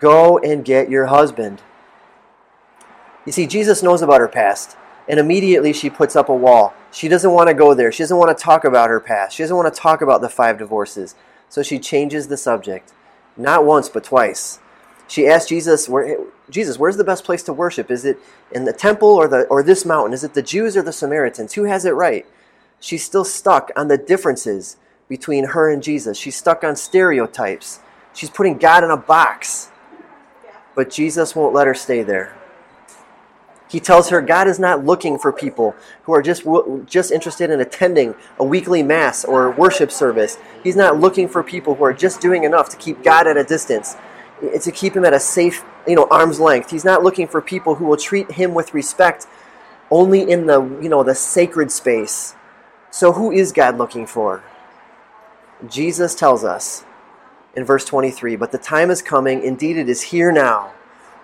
Go 0.00 0.38
and 0.38 0.64
get 0.64 0.90
your 0.90 1.06
husband. 1.06 1.62
You 3.24 3.30
see, 3.30 3.46
Jesus 3.46 3.84
knows 3.84 4.02
about 4.02 4.20
her 4.20 4.28
past, 4.28 4.76
and 5.08 5.18
immediately 5.18 5.72
she 5.72 5.88
puts 5.90 6.14
up 6.16 6.28
a 6.28 6.34
wall. 6.34 6.74
She 6.92 7.08
doesn't 7.08 7.32
want 7.32 7.48
to 7.48 7.54
go 7.54 7.74
there. 7.74 7.90
She 7.90 8.02
doesn't 8.02 8.16
want 8.16 8.36
to 8.36 8.42
talk 8.42 8.64
about 8.64 8.90
her 8.90 9.00
past. 9.00 9.36
She 9.36 9.42
doesn't 9.42 9.56
want 9.56 9.72
to 9.72 9.80
talk 9.80 10.02
about 10.02 10.20
the 10.20 10.28
five 10.28 10.58
divorces. 10.58 11.14
So 11.48 11.62
she 11.62 11.78
changes 11.78 12.28
the 12.28 12.36
subject. 12.36 12.92
Not 13.36 13.64
once, 13.64 13.88
but 13.88 14.04
twice. 14.04 14.58
She 15.06 15.26
asks 15.26 15.48
Jesus, 15.48 15.88
Where, 15.88 16.18
Jesus, 16.50 16.78
where's 16.78 16.98
the 16.98 17.04
best 17.04 17.24
place 17.24 17.42
to 17.44 17.52
worship? 17.52 17.90
Is 17.90 18.04
it 18.04 18.18
in 18.52 18.64
the 18.64 18.72
temple 18.72 19.08
or, 19.08 19.26
the, 19.26 19.44
or 19.44 19.62
this 19.62 19.86
mountain? 19.86 20.12
Is 20.12 20.24
it 20.24 20.34
the 20.34 20.42
Jews 20.42 20.76
or 20.76 20.82
the 20.82 20.92
Samaritans? 20.92 21.54
Who 21.54 21.64
has 21.64 21.84
it 21.86 21.92
right? 21.92 22.26
She's 22.80 23.04
still 23.04 23.24
stuck 23.24 23.70
on 23.74 23.88
the 23.88 23.98
differences 23.98 24.76
between 25.08 25.46
her 25.46 25.70
and 25.70 25.82
Jesus. 25.82 26.18
She's 26.18 26.36
stuck 26.36 26.62
on 26.62 26.76
stereotypes. 26.76 27.80
She's 28.12 28.30
putting 28.30 28.58
God 28.58 28.84
in 28.84 28.90
a 28.90 28.96
box. 28.96 29.70
But 30.74 30.90
Jesus 30.90 31.34
won't 31.34 31.54
let 31.54 31.66
her 31.66 31.74
stay 31.74 32.02
there. 32.02 32.37
He 33.68 33.80
tells 33.80 34.08
her 34.08 34.22
God 34.22 34.48
is 34.48 34.58
not 34.58 34.84
looking 34.84 35.18
for 35.18 35.30
people 35.30 35.76
who 36.04 36.14
are 36.14 36.22
just, 36.22 36.44
just 36.86 37.12
interested 37.12 37.50
in 37.50 37.60
attending 37.60 38.14
a 38.38 38.44
weekly 38.44 38.82
mass 38.82 39.24
or 39.24 39.50
worship 39.50 39.92
service. 39.92 40.38
He's 40.64 40.76
not 40.76 40.98
looking 40.98 41.28
for 41.28 41.42
people 41.42 41.74
who 41.74 41.84
are 41.84 41.92
just 41.92 42.20
doing 42.20 42.44
enough 42.44 42.70
to 42.70 42.76
keep 42.78 43.02
God 43.02 43.26
at 43.26 43.36
a 43.36 43.44
distance, 43.44 43.96
eh, 44.42 44.58
to 44.58 44.72
keep 44.72 44.96
him 44.96 45.04
at 45.04 45.12
a 45.12 45.20
safe, 45.20 45.64
you 45.86 45.94
know, 45.94 46.08
arm's 46.10 46.40
length. 46.40 46.70
He's 46.70 46.84
not 46.84 47.02
looking 47.02 47.28
for 47.28 47.42
people 47.42 47.74
who 47.74 47.84
will 47.84 47.98
treat 47.98 48.32
him 48.32 48.54
with 48.54 48.72
respect 48.72 49.26
only 49.90 50.30
in 50.30 50.46
the, 50.46 50.62
you 50.82 50.88
know, 50.88 51.02
the 51.02 51.14
sacred 51.14 51.70
space. 51.70 52.34
So 52.90 53.12
who 53.12 53.30
is 53.30 53.52
God 53.52 53.76
looking 53.76 54.06
for? 54.06 54.42
Jesus 55.68 56.14
tells 56.14 56.42
us 56.42 56.84
in 57.54 57.64
verse 57.64 57.84
23, 57.84 58.36
but 58.36 58.50
the 58.50 58.58
time 58.58 58.90
is 58.90 59.02
coming, 59.02 59.42
indeed 59.42 59.76
it 59.76 59.90
is 59.90 60.02
here 60.02 60.32
now 60.32 60.72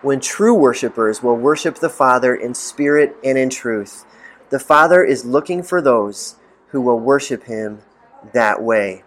when 0.04 0.20
true 0.20 0.52
worshippers 0.52 1.22
will 1.22 1.34
worship 1.34 1.76
the 1.76 1.88
Father 1.88 2.34
in 2.34 2.52
spirit 2.52 3.16
and 3.24 3.38
in 3.38 3.48
truth. 3.48 4.04
The 4.50 4.58
Father 4.58 5.02
is 5.02 5.24
looking 5.24 5.62
for 5.62 5.80
those 5.80 6.36
who 6.68 6.82
will 6.82 6.98
worship 6.98 7.44
Him 7.44 7.80
that 8.34 8.62
way. 8.62 9.02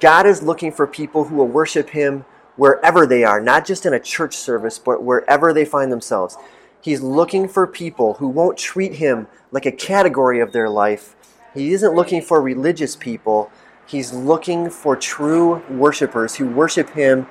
God 0.00 0.24
is 0.24 0.42
looking 0.42 0.72
for 0.72 0.86
people 0.86 1.24
who 1.24 1.36
will 1.36 1.46
worship 1.46 1.90
Him 1.90 2.24
wherever 2.56 3.06
they 3.06 3.24
are, 3.24 3.42
not 3.42 3.66
just 3.66 3.84
in 3.84 3.92
a 3.92 4.00
church 4.00 4.34
service, 4.34 4.78
but 4.78 5.02
wherever 5.02 5.52
they 5.52 5.66
find 5.66 5.92
themselves. 5.92 6.38
He's 6.80 7.02
looking 7.02 7.46
for 7.46 7.66
people 7.66 8.14
who 8.14 8.28
won't 8.28 8.56
treat 8.56 8.94
Him 8.94 9.26
like 9.52 9.66
a 9.66 9.72
category 9.72 10.40
of 10.40 10.52
their 10.52 10.70
life. 10.70 11.14
He 11.52 11.74
isn't 11.74 11.94
looking 11.94 12.22
for 12.22 12.40
religious 12.40 12.96
people. 12.96 13.50
He's 13.86 14.14
looking 14.14 14.70
for 14.70 14.96
true 14.96 15.62
worshipers 15.68 16.36
who 16.36 16.48
worship 16.48 16.90
Him 16.90 17.26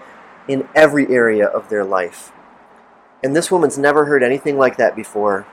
in 0.48 0.70
every 0.76 1.08
area 1.08 1.48
of 1.48 1.70
their 1.70 1.84
life. 1.84 2.32
And 3.26 3.36
this 3.36 3.50
woman's 3.50 3.76
never 3.76 4.06
heard 4.06 4.22
anything 4.22 4.56
like 4.56 4.78
that 4.78 4.96
before. 4.96 5.48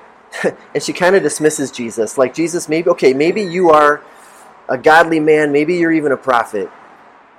and 0.42 0.82
she 0.82 0.94
kind 0.94 1.14
of 1.14 1.22
dismisses 1.22 1.70
Jesus. 1.70 2.16
Like, 2.16 2.32
Jesus, 2.32 2.66
maybe, 2.66 2.88
okay, 2.88 3.12
maybe 3.12 3.42
you 3.42 3.68
are 3.68 4.02
a 4.70 4.78
godly 4.78 5.20
man, 5.20 5.52
maybe 5.52 5.76
you're 5.76 5.92
even 5.92 6.12
a 6.12 6.16
prophet, 6.16 6.70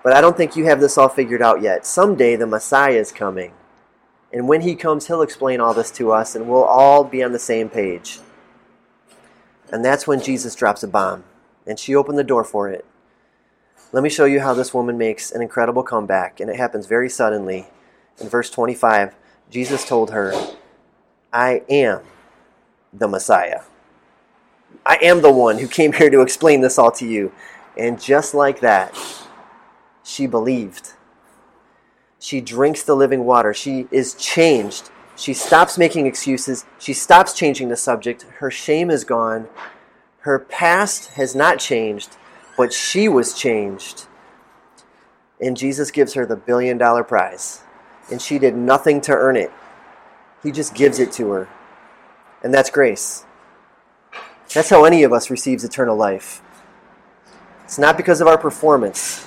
but 0.04 0.14
I 0.14 0.22
don't 0.22 0.38
think 0.38 0.56
you 0.56 0.66
have 0.66 0.80
this 0.80 1.00
all 1.00 1.10
figured 1.10 1.42
out 1.42 1.64
yet. 1.64 1.88
Someday 1.88 2.36
the 2.36 2.46
Messiah 2.46 2.94
is 2.94 3.12
coming. 3.12 3.54
And 4.32 4.48
when 4.48 4.62
he 4.62 4.76
comes, 4.76 5.08
he'll 5.08 5.24
explain 5.24 5.60
all 5.60 5.74
this 5.74 5.90
to 5.94 6.12
us, 6.12 6.36
and 6.36 6.48
we'll 6.48 6.64
all 6.64 7.04
be 7.04 7.24
on 7.24 7.32
the 7.32 7.40
same 7.40 7.68
page. 7.68 8.20
And 9.72 9.84
that's 9.84 10.06
when 10.06 10.22
Jesus 10.22 10.54
drops 10.54 10.84
a 10.84 10.88
bomb. 10.88 11.24
And 11.66 11.80
she 11.80 11.96
opened 11.96 12.20
the 12.20 12.24
door 12.24 12.44
for 12.44 12.70
it. 12.70 12.86
Let 13.92 14.04
me 14.04 14.10
show 14.10 14.26
you 14.26 14.42
how 14.42 14.54
this 14.54 14.76
woman 14.76 15.00
makes 15.00 15.32
an 15.32 15.42
incredible 15.42 15.82
comeback, 15.82 16.40
and 16.40 16.52
it 16.52 16.58
happens 16.58 16.86
very 16.86 17.10
suddenly. 17.10 17.66
In 18.20 18.30
verse 18.30 18.52
25, 18.52 19.16
Jesus 19.52 19.84
told 19.86 20.12
her, 20.12 20.34
I 21.34 21.62
am 21.70 22.02
the 22.94 23.08
Messiah. 23.08 23.62
I 24.86 24.98
am 25.02 25.22
the 25.22 25.32
one 25.32 25.60
who 25.60 25.68
came 25.68 25.92
here 25.92 26.10
to 26.10 26.22
explain 26.22 26.62
this 26.62 26.80
all 26.80 26.92
to 26.92 27.06
you. 27.06 27.34
And 27.78 28.02
just 28.02 28.34
like 28.34 28.62
that, 28.62 28.98
she 30.04 30.26
believed. 30.26 30.94
She 32.18 32.40
drinks 32.40 32.84
the 32.84 32.96
living 32.96 33.26
water. 33.26 33.54
She 33.54 33.88
is 33.92 34.14
changed. 34.14 34.90
She 35.18 35.34
stops 35.34 35.78
making 35.78 36.06
excuses. 36.06 36.66
She 36.80 36.94
stops 36.94 37.34
changing 37.34 37.68
the 37.68 37.76
subject. 37.76 38.24
Her 38.24 38.50
shame 38.50 38.90
is 38.90 39.04
gone. 39.04 39.50
Her 40.20 40.40
past 40.40 41.12
has 41.12 41.36
not 41.36 41.60
changed, 41.60 42.16
but 42.56 42.72
she 42.72 43.10
was 43.10 43.34
changed. 43.34 44.06
And 45.42 45.58
Jesus 45.58 45.92
gives 45.92 46.14
her 46.14 46.26
the 46.26 46.38
billion 46.38 46.78
dollar 46.78 47.04
prize 47.04 47.64
and 48.12 48.22
she 48.22 48.38
did 48.38 48.56
nothing 48.56 49.02
to 49.02 49.14
earn 49.14 49.36
it. 49.36 49.52
He 50.44 50.52
just 50.52 50.74
gives 50.74 51.00
it 51.00 51.12
to 51.14 51.32
her. 51.32 51.50
And 52.44 52.54
that's 52.54 52.70
grace. 52.70 53.26
That's 54.54 54.70
how 54.70 54.84
any 54.84 55.04
of 55.04 55.14
us 55.14 55.30
receives 55.30 55.64
eternal 55.64 55.96
life. 55.96 56.42
It's 57.64 57.80
not 57.80 57.96
because 57.96 58.20
of 58.20 58.28
our 58.28 58.38
performance. 58.38 59.26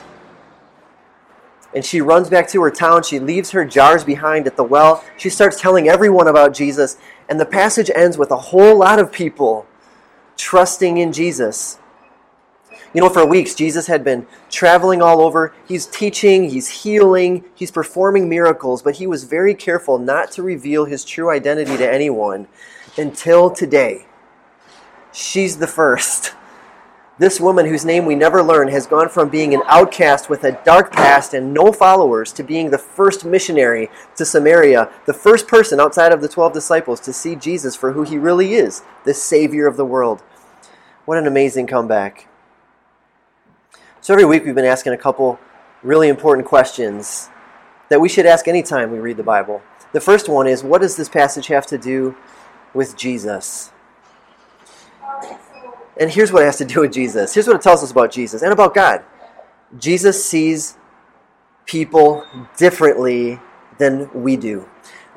And 1.74 1.84
she 1.84 2.00
runs 2.00 2.28
back 2.28 2.48
to 2.50 2.62
her 2.62 2.70
town. 2.70 3.02
She 3.02 3.18
leaves 3.18 3.50
her 3.50 3.64
jars 3.64 4.04
behind 4.04 4.46
at 4.46 4.56
the 4.56 4.62
well. 4.62 5.02
She 5.16 5.30
starts 5.30 5.60
telling 5.60 5.88
everyone 5.88 6.28
about 6.28 6.54
Jesus. 6.54 6.98
And 7.28 7.40
the 7.40 7.46
passage 7.46 7.90
ends 7.94 8.18
with 8.18 8.30
a 8.30 8.36
whole 8.36 8.78
lot 8.78 8.98
of 8.98 9.10
people 9.10 9.66
trusting 10.36 10.98
in 10.98 11.12
Jesus. 11.12 11.78
You 12.94 13.00
know, 13.00 13.08
for 13.08 13.26
weeks, 13.26 13.56
Jesus 13.56 13.88
had 13.88 14.04
been 14.04 14.24
traveling 14.48 15.02
all 15.02 15.20
over. 15.20 15.52
He's 15.66 15.84
teaching, 15.84 16.48
he's 16.48 16.68
healing, 16.68 17.44
he's 17.52 17.72
performing 17.72 18.28
miracles, 18.28 18.82
but 18.82 18.94
he 18.96 19.06
was 19.08 19.24
very 19.24 19.52
careful 19.52 19.98
not 19.98 20.30
to 20.32 20.44
reveal 20.44 20.84
his 20.84 21.04
true 21.04 21.28
identity 21.28 21.76
to 21.76 21.92
anyone 21.92 22.46
until 22.96 23.50
today. 23.50 24.06
She's 25.12 25.58
the 25.58 25.66
first. 25.66 26.34
This 27.18 27.40
woman, 27.40 27.66
whose 27.66 27.84
name 27.84 28.06
we 28.06 28.14
never 28.14 28.42
learn, 28.42 28.68
has 28.68 28.86
gone 28.86 29.08
from 29.08 29.28
being 29.28 29.54
an 29.54 29.62
outcast 29.66 30.30
with 30.30 30.44
a 30.44 30.60
dark 30.64 30.92
past 30.92 31.34
and 31.34 31.52
no 31.52 31.72
followers 31.72 32.32
to 32.34 32.44
being 32.44 32.70
the 32.70 32.78
first 32.78 33.24
missionary 33.24 33.88
to 34.16 34.24
Samaria, 34.24 34.90
the 35.06 35.14
first 35.14 35.48
person 35.48 35.80
outside 35.80 36.12
of 36.12 36.20
the 36.20 36.28
12 36.28 36.52
disciples 36.52 37.00
to 37.00 37.12
see 37.12 37.34
Jesus 37.34 37.74
for 37.74 37.92
who 37.92 38.04
he 38.04 38.18
really 38.18 38.54
is, 38.54 38.82
the 39.04 39.14
Savior 39.14 39.66
of 39.66 39.76
the 39.76 39.84
world. 39.84 40.22
What 41.04 41.18
an 41.18 41.26
amazing 41.26 41.66
comeback. 41.66 42.28
So 44.04 44.12
every 44.12 44.26
week 44.26 44.44
we've 44.44 44.54
been 44.54 44.66
asking 44.66 44.92
a 44.92 44.98
couple 44.98 45.40
really 45.82 46.10
important 46.10 46.46
questions 46.46 47.30
that 47.88 48.02
we 48.02 48.10
should 48.10 48.26
ask 48.26 48.46
anytime 48.46 48.90
we 48.90 48.98
read 48.98 49.16
the 49.16 49.22
Bible. 49.22 49.62
The 49.94 50.00
first 50.00 50.28
one 50.28 50.46
is 50.46 50.62
what 50.62 50.82
does 50.82 50.94
this 50.94 51.08
passage 51.08 51.46
have 51.46 51.64
to 51.68 51.78
do 51.78 52.14
with 52.74 52.98
Jesus? 52.98 53.72
And 55.98 56.10
here's 56.10 56.32
what 56.32 56.42
it 56.42 56.44
has 56.44 56.58
to 56.58 56.66
do 56.66 56.82
with 56.82 56.92
Jesus. 56.92 57.32
Here's 57.32 57.46
what 57.46 57.56
it 57.56 57.62
tells 57.62 57.82
us 57.82 57.92
about 57.92 58.12
Jesus 58.12 58.42
and 58.42 58.52
about 58.52 58.74
God. 58.74 59.02
Jesus 59.78 60.22
sees 60.22 60.76
people 61.64 62.26
differently 62.58 63.40
than 63.78 64.10
we 64.12 64.36
do. 64.36 64.68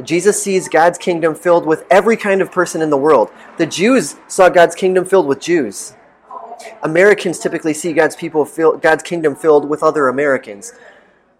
Jesus 0.02 0.41
sees 0.41 0.69
God's 0.69 0.97
kingdom 0.97 1.36
filled 1.36 1.65
with 1.65 1.84
every 1.91 2.15
kind 2.15 2.41
of 2.41 2.54
person 2.54 2.82
in 2.82 2.89
the 2.89 2.95
world. 2.95 3.32
The 3.58 3.65
Jews 3.65 4.15
saw 4.30 4.47
God's 4.47 4.76
kingdom 4.76 5.04
filled 5.04 5.28
with 5.28 5.41
Jews. 5.41 5.97
Americans 6.84 7.39
typically 7.39 7.74
see 7.74 7.93
God's 7.93 8.15
people 8.15 8.46
fill, 8.46 8.78
God's 8.78 9.04
kingdom 9.04 9.36
filled 9.36 9.67
with 9.67 9.84
other 9.84 10.08
Americans. 10.08 10.74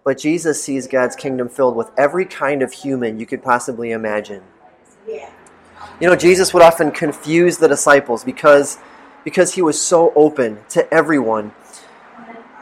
But 0.04 0.18
Jesus 0.18 0.62
sees 0.62 0.86
God's 0.86 1.16
kingdom 1.16 1.48
filled 1.48 1.76
with 1.76 1.90
every 1.98 2.24
kind 2.24 2.62
of 2.62 2.72
human 2.72 3.18
you 3.18 3.26
could 3.26 3.42
possibly 3.42 3.90
imagine. 3.90 4.42
You 6.00 6.08
know, 6.08 6.16
Jesus 6.16 6.54
would 6.54 6.62
often 6.62 6.90
confuse 6.90 7.58
the 7.58 7.68
disciples 7.68 8.24
because, 8.24 8.78
because 9.24 9.54
he 9.54 9.62
was 9.62 9.80
so 9.80 10.12
open 10.14 10.58
to 10.70 10.92
everyone. 10.92 11.52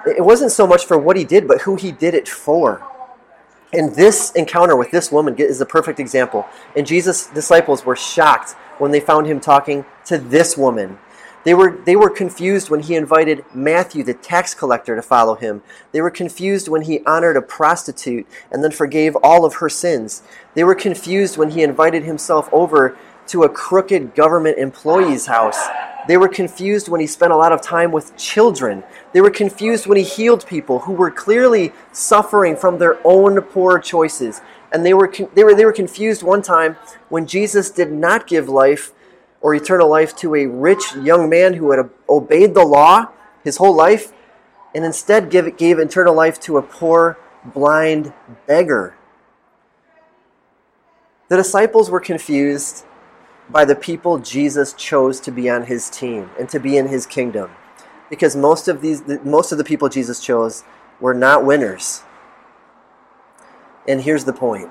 It 0.06 0.24
wasn't 0.24 0.52
so 0.52 0.66
much 0.66 0.84
for 0.86 0.96
what 0.96 1.16
he 1.16 1.24
did, 1.24 1.46
but 1.46 1.62
who 1.62 1.76
he 1.76 1.92
did 1.92 2.14
it 2.14 2.28
for. 2.28 2.82
And 3.72 3.94
this 3.94 4.32
encounter 4.32 4.76
with 4.76 4.90
this 4.90 5.12
woman 5.12 5.36
is 5.36 5.60
a 5.60 5.66
perfect 5.66 6.00
example. 6.00 6.46
And 6.76 6.86
Jesus' 6.86 7.26
disciples 7.26 7.84
were 7.84 7.96
shocked 7.96 8.52
when 8.78 8.90
they 8.90 9.00
found 9.00 9.26
him 9.26 9.40
talking 9.40 9.84
to 10.06 10.18
this 10.18 10.56
woman 10.56 10.98
they 11.46 11.54
were, 11.54 11.80
they 11.84 11.94
were 11.94 12.10
confused 12.10 12.70
when 12.70 12.80
he 12.80 12.96
invited 12.96 13.44
Matthew, 13.54 14.02
the 14.02 14.14
tax 14.14 14.52
collector, 14.52 14.96
to 14.96 15.00
follow 15.00 15.36
him. 15.36 15.62
They 15.92 16.00
were 16.00 16.10
confused 16.10 16.66
when 16.66 16.82
he 16.82 17.04
honored 17.06 17.36
a 17.36 17.40
prostitute 17.40 18.26
and 18.50 18.64
then 18.64 18.72
forgave 18.72 19.14
all 19.22 19.44
of 19.44 19.54
her 19.54 19.68
sins. 19.68 20.24
They 20.54 20.64
were 20.64 20.74
confused 20.74 21.38
when 21.38 21.50
he 21.50 21.62
invited 21.62 22.02
himself 22.02 22.48
over 22.50 22.98
to 23.28 23.44
a 23.44 23.48
crooked 23.48 24.16
government 24.16 24.58
employee's 24.58 25.26
house. 25.26 25.68
They 26.08 26.16
were 26.16 26.26
confused 26.26 26.88
when 26.88 27.00
he 27.00 27.06
spent 27.06 27.32
a 27.32 27.36
lot 27.36 27.52
of 27.52 27.62
time 27.62 27.92
with 27.92 28.16
children. 28.16 28.82
They 29.12 29.20
were 29.20 29.30
confused 29.30 29.86
when 29.86 29.98
he 29.98 30.04
healed 30.04 30.44
people 30.48 30.80
who 30.80 30.94
were 30.94 31.12
clearly 31.12 31.72
suffering 31.92 32.56
from 32.56 32.78
their 32.78 32.98
own 33.06 33.40
poor 33.40 33.78
choices. 33.78 34.40
And 34.72 34.84
they 34.84 34.94
were, 34.94 35.12
they 35.34 35.44
were, 35.44 35.54
they 35.54 35.64
were 35.64 35.72
confused 35.72 36.24
one 36.24 36.42
time 36.42 36.74
when 37.08 37.24
Jesus 37.24 37.70
did 37.70 37.92
not 37.92 38.26
give 38.26 38.48
life 38.48 38.92
or 39.40 39.54
eternal 39.54 39.88
life 39.88 40.16
to 40.16 40.34
a 40.34 40.46
rich 40.46 40.94
young 40.96 41.28
man 41.28 41.54
who 41.54 41.70
had 41.70 41.88
obeyed 42.08 42.54
the 42.54 42.64
law 42.64 43.06
his 43.44 43.58
whole 43.58 43.74
life 43.74 44.12
and 44.74 44.84
instead 44.84 45.30
give, 45.30 45.56
gave 45.56 45.78
eternal 45.78 46.14
life 46.14 46.38
to 46.40 46.58
a 46.58 46.62
poor, 46.62 47.18
blind 47.44 48.12
beggar. 48.46 48.96
The 51.28 51.36
disciples 51.36 51.90
were 51.90 52.00
confused 52.00 52.84
by 53.48 53.64
the 53.64 53.74
people 53.74 54.18
Jesus 54.18 54.72
chose 54.72 55.20
to 55.20 55.30
be 55.30 55.48
on 55.48 55.66
his 55.66 55.88
team 55.88 56.30
and 56.38 56.48
to 56.50 56.58
be 56.58 56.76
in 56.76 56.88
his 56.88 57.06
kingdom. 57.06 57.50
Because 58.10 58.36
most 58.36 58.68
of 58.68 58.80
these 58.80 59.02
most 59.24 59.50
of 59.50 59.58
the 59.58 59.64
people 59.64 59.88
Jesus 59.88 60.20
chose 60.20 60.62
were 61.00 61.14
not 61.14 61.44
winners. 61.44 62.02
And 63.88 64.02
here's 64.02 64.24
the 64.24 64.32
point. 64.32 64.68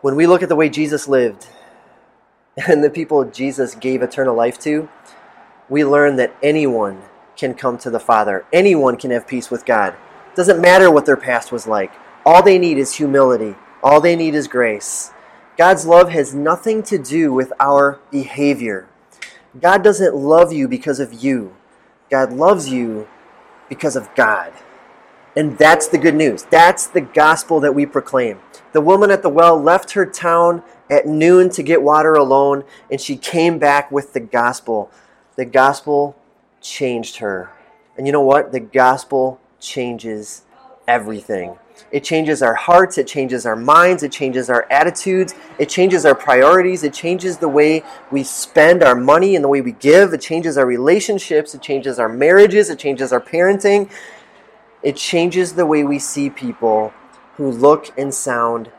When 0.00 0.16
we 0.16 0.26
look 0.26 0.42
at 0.42 0.48
the 0.48 0.56
way 0.56 0.68
Jesus 0.68 1.08
lived, 1.08 1.46
and 2.68 2.82
the 2.82 2.90
people 2.90 3.24
Jesus 3.24 3.74
gave 3.74 4.02
eternal 4.02 4.34
life 4.34 4.58
to, 4.60 4.88
we 5.68 5.84
learn 5.84 6.16
that 6.16 6.34
anyone 6.42 7.02
can 7.36 7.54
come 7.54 7.78
to 7.78 7.90
the 7.90 8.00
Father. 8.00 8.44
Anyone 8.52 8.96
can 8.96 9.10
have 9.10 9.26
peace 9.26 9.50
with 9.50 9.64
God. 9.64 9.94
Doesn't 10.34 10.60
matter 10.60 10.90
what 10.90 11.06
their 11.06 11.16
past 11.16 11.52
was 11.52 11.66
like. 11.66 11.92
All 12.26 12.42
they 12.42 12.58
need 12.58 12.76
is 12.76 12.94
humility. 12.94 13.54
All 13.82 14.00
they 14.00 14.16
need 14.16 14.34
is 14.34 14.46
grace. 14.46 15.12
God's 15.56 15.86
love 15.86 16.10
has 16.10 16.34
nothing 16.34 16.82
to 16.84 16.98
do 16.98 17.32
with 17.32 17.52
our 17.58 17.98
behavior. 18.10 18.88
God 19.60 19.82
doesn't 19.82 20.14
love 20.14 20.52
you 20.52 20.68
because 20.68 21.00
of 21.00 21.22
you. 21.24 21.56
God 22.10 22.32
loves 22.32 22.68
you 22.68 23.08
because 23.68 23.96
of 23.96 24.14
God. 24.14 24.52
And 25.36 25.56
that's 25.56 25.86
the 25.88 25.98
good 25.98 26.14
news. 26.14 26.42
That's 26.44 26.86
the 26.86 27.00
gospel 27.00 27.60
that 27.60 27.74
we 27.74 27.86
proclaim. 27.86 28.40
The 28.72 28.80
woman 28.80 29.10
at 29.10 29.22
the 29.22 29.28
well 29.28 29.60
left 29.60 29.92
her 29.92 30.04
town 30.04 30.62
at 30.90 31.06
noon 31.06 31.48
to 31.50 31.62
get 31.62 31.82
water 31.82 32.14
alone, 32.14 32.64
and 32.90 33.00
she 33.00 33.16
came 33.16 33.58
back 33.58 33.90
with 33.90 34.12
the 34.12 34.20
gospel. 34.20 34.90
The 35.36 35.44
gospel 35.44 36.16
changed 36.60 37.16
her. 37.18 37.50
And 37.96 38.06
you 38.06 38.12
know 38.12 38.20
what? 38.20 38.52
The 38.52 38.60
gospel 38.60 39.40
changes 39.60 40.42
everything. 40.88 41.56
It 41.92 42.04
changes 42.04 42.42
our 42.42 42.54
hearts, 42.54 42.98
it 42.98 43.06
changes 43.06 43.46
our 43.46 43.56
minds, 43.56 44.02
it 44.02 44.12
changes 44.12 44.50
our 44.50 44.66
attitudes, 44.70 45.34
it 45.58 45.68
changes 45.68 46.04
our 46.04 46.14
priorities, 46.14 46.82
it 46.82 46.92
changes 46.92 47.38
the 47.38 47.48
way 47.48 47.82
we 48.10 48.22
spend 48.22 48.82
our 48.82 48.94
money 48.94 49.34
and 49.34 49.42
the 49.42 49.48
way 49.48 49.60
we 49.60 49.72
give, 49.72 50.12
it 50.12 50.20
changes 50.20 50.58
our 50.58 50.66
relationships, 50.66 51.54
it 51.54 51.62
changes 51.62 51.98
our 51.98 52.08
marriages, 52.08 52.68
it 52.68 52.78
changes 52.78 53.12
our 53.12 53.20
parenting, 53.20 53.90
it 54.82 54.96
changes 54.96 55.54
the 55.54 55.64
way 55.64 55.82
we 55.82 55.98
see 55.98 56.28
people 56.28 56.92
who 57.36 57.50
look 57.50 57.96
and 57.98 58.12
sound 58.12 58.70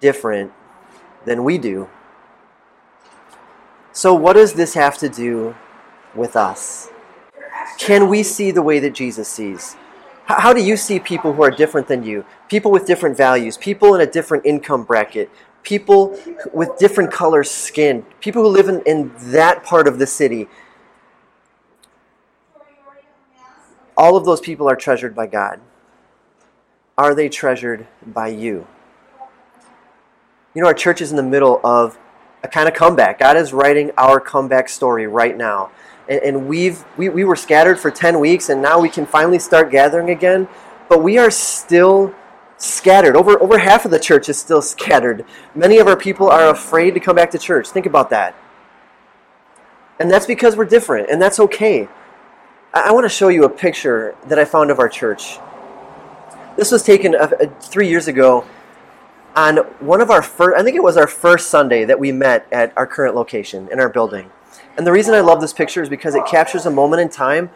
different 0.00 0.52
than 1.24 1.44
we 1.44 1.58
do. 1.58 1.88
So, 3.92 4.12
what 4.14 4.34
does 4.34 4.54
this 4.54 4.74
have 4.74 4.98
to 4.98 5.08
do 5.08 5.54
with 6.14 6.36
us? 6.36 6.90
Can 7.78 8.08
we 8.08 8.22
see 8.22 8.50
the 8.50 8.62
way 8.62 8.78
that 8.80 8.94
Jesus 8.94 9.28
sees? 9.28 9.76
How 10.26 10.52
do 10.52 10.62
you 10.62 10.76
see 10.76 10.98
people 10.98 11.32
who 11.32 11.42
are 11.42 11.50
different 11.50 11.86
than 11.86 12.02
you? 12.02 12.24
People 12.48 12.70
with 12.70 12.86
different 12.86 13.16
values, 13.16 13.58
people 13.58 13.94
in 13.94 14.00
a 14.00 14.06
different 14.06 14.46
income 14.46 14.84
bracket, 14.84 15.30
people 15.62 16.18
with 16.52 16.76
different 16.78 17.12
color 17.12 17.44
skin, 17.44 18.04
people 18.20 18.42
who 18.42 18.48
live 18.48 18.68
in, 18.68 18.80
in 18.82 19.12
that 19.32 19.62
part 19.62 19.86
of 19.86 19.98
the 19.98 20.06
city. 20.06 20.48
All 23.96 24.16
of 24.16 24.24
those 24.24 24.40
people 24.40 24.68
are 24.68 24.76
treasured 24.76 25.14
by 25.14 25.26
God. 25.26 25.60
Are 26.96 27.14
they 27.14 27.28
treasured 27.28 27.86
by 28.06 28.28
you? 28.28 28.66
You 30.54 30.62
know, 30.62 30.68
our 30.68 30.74
church 30.74 31.00
is 31.00 31.10
in 31.10 31.16
the 31.16 31.22
middle 31.22 31.60
of 31.64 31.98
a 32.44 32.48
kind 32.48 32.68
of 32.68 32.74
comeback. 32.74 33.18
God 33.18 33.36
is 33.36 33.52
writing 33.52 33.90
our 33.98 34.20
comeback 34.20 34.68
story 34.68 35.08
right 35.08 35.36
now. 35.36 35.72
And, 36.08 36.20
and 36.22 36.48
we've, 36.48 36.84
we, 36.96 37.08
we 37.08 37.24
were 37.24 37.34
scattered 37.34 37.80
for 37.80 37.90
10 37.90 38.20
weeks, 38.20 38.48
and 38.50 38.62
now 38.62 38.78
we 38.78 38.88
can 38.88 39.04
finally 39.04 39.40
start 39.40 39.72
gathering 39.72 40.10
again. 40.10 40.46
But 40.88 41.02
we 41.02 41.18
are 41.18 41.30
still 41.30 42.14
scattered. 42.56 43.16
Over, 43.16 43.40
over 43.42 43.58
half 43.58 43.84
of 43.84 43.90
the 43.90 43.98
church 43.98 44.28
is 44.28 44.38
still 44.38 44.62
scattered. 44.62 45.24
Many 45.56 45.78
of 45.78 45.88
our 45.88 45.96
people 45.96 46.28
are 46.28 46.50
afraid 46.50 46.94
to 46.94 47.00
come 47.00 47.16
back 47.16 47.32
to 47.32 47.38
church. 47.38 47.68
Think 47.70 47.86
about 47.86 48.10
that. 48.10 48.36
And 49.98 50.08
that's 50.08 50.26
because 50.26 50.56
we're 50.56 50.66
different, 50.66 51.10
and 51.10 51.20
that's 51.20 51.40
okay. 51.40 51.88
I, 52.72 52.90
I 52.90 52.92
want 52.92 53.04
to 53.04 53.08
show 53.08 53.26
you 53.26 53.44
a 53.44 53.50
picture 53.50 54.14
that 54.26 54.38
I 54.38 54.44
found 54.44 54.70
of 54.70 54.78
our 54.78 54.88
church. 54.88 55.38
This 56.56 56.70
was 56.70 56.84
taken 56.84 57.16
three 57.60 57.88
years 57.88 58.06
ago 58.06 58.46
on 59.36 59.58
one 59.80 60.00
of 60.00 60.10
our 60.10 60.22
first, 60.22 60.58
I 60.58 60.62
think 60.62 60.76
it 60.76 60.82
was 60.82 60.96
our 60.96 61.06
first 61.06 61.50
Sunday 61.50 61.84
that 61.84 61.98
we 61.98 62.12
met 62.12 62.46
at 62.52 62.72
our 62.76 62.86
current 62.86 63.14
location 63.14 63.68
in 63.70 63.80
our 63.80 63.88
building. 63.88 64.30
And 64.76 64.86
the 64.86 64.92
reason 64.92 65.14
I 65.14 65.20
love 65.20 65.40
this 65.40 65.52
picture 65.52 65.82
is 65.82 65.88
because 65.88 66.14
it 66.14 66.26
captures 66.26 66.66
a 66.66 66.70
moment 66.70 67.02
in 67.02 67.08
time 67.08 67.50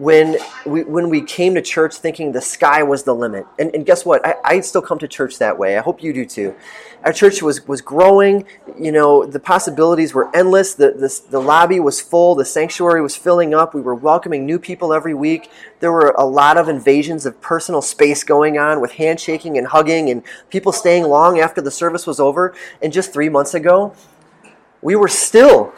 when 0.00 0.38
we, 0.64 0.82
when 0.84 1.10
we 1.10 1.20
came 1.20 1.54
to 1.54 1.60
church 1.60 1.94
thinking 1.96 2.32
the 2.32 2.40
sky 2.40 2.82
was 2.82 3.02
the 3.02 3.14
limit. 3.14 3.46
And, 3.58 3.74
and 3.74 3.84
guess 3.84 4.06
what? 4.06 4.26
I, 4.26 4.34
I 4.42 4.60
still 4.60 4.80
come 4.80 4.98
to 4.98 5.06
church 5.06 5.36
that 5.38 5.58
way. 5.58 5.76
I 5.76 5.82
hope 5.82 6.02
you 6.02 6.14
do 6.14 6.24
too. 6.24 6.54
Our 7.04 7.12
church 7.12 7.42
was, 7.42 7.68
was 7.68 7.82
growing. 7.82 8.46
You 8.78 8.92
know, 8.92 9.26
the 9.26 9.38
possibilities 9.38 10.14
were 10.14 10.34
endless. 10.34 10.72
The, 10.72 10.92
the, 10.92 11.20
the 11.28 11.38
lobby 11.38 11.80
was 11.80 12.00
full. 12.00 12.34
The 12.34 12.46
sanctuary 12.46 13.02
was 13.02 13.14
filling 13.14 13.52
up. 13.52 13.74
We 13.74 13.82
were 13.82 13.94
welcoming 13.94 14.46
new 14.46 14.58
people 14.58 14.94
every 14.94 15.12
week. 15.12 15.50
There 15.80 15.92
were 15.92 16.14
a 16.16 16.24
lot 16.24 16.56
of 16.56 16.70
invasions 16.70 17.26
of 17.26 17.38
personal 17.42 17.82
space 17.82 18.24
going 18.24 18.56
on 18.56 18.80
with 18.80 18.92
handshaking 18.92 19.58
and 19.58 19.66
hugging 19.66 20.08
and 20.08 20.22
people 20.48 20.72
staying 20.72 21.04
long 21.04 21.40
after 21.40 21.60
the 21.60 21.70
service 21.70 22.06
was 22.06 22.18
over. 22.18 22.54
And 22.80 22.90
just 22.90 23.12
three 23.12 23.28
months 23.28 23.52
ago, 23.52 23.94
we 24.80 24.96
were 24.96 25.08
still 25.08 25.74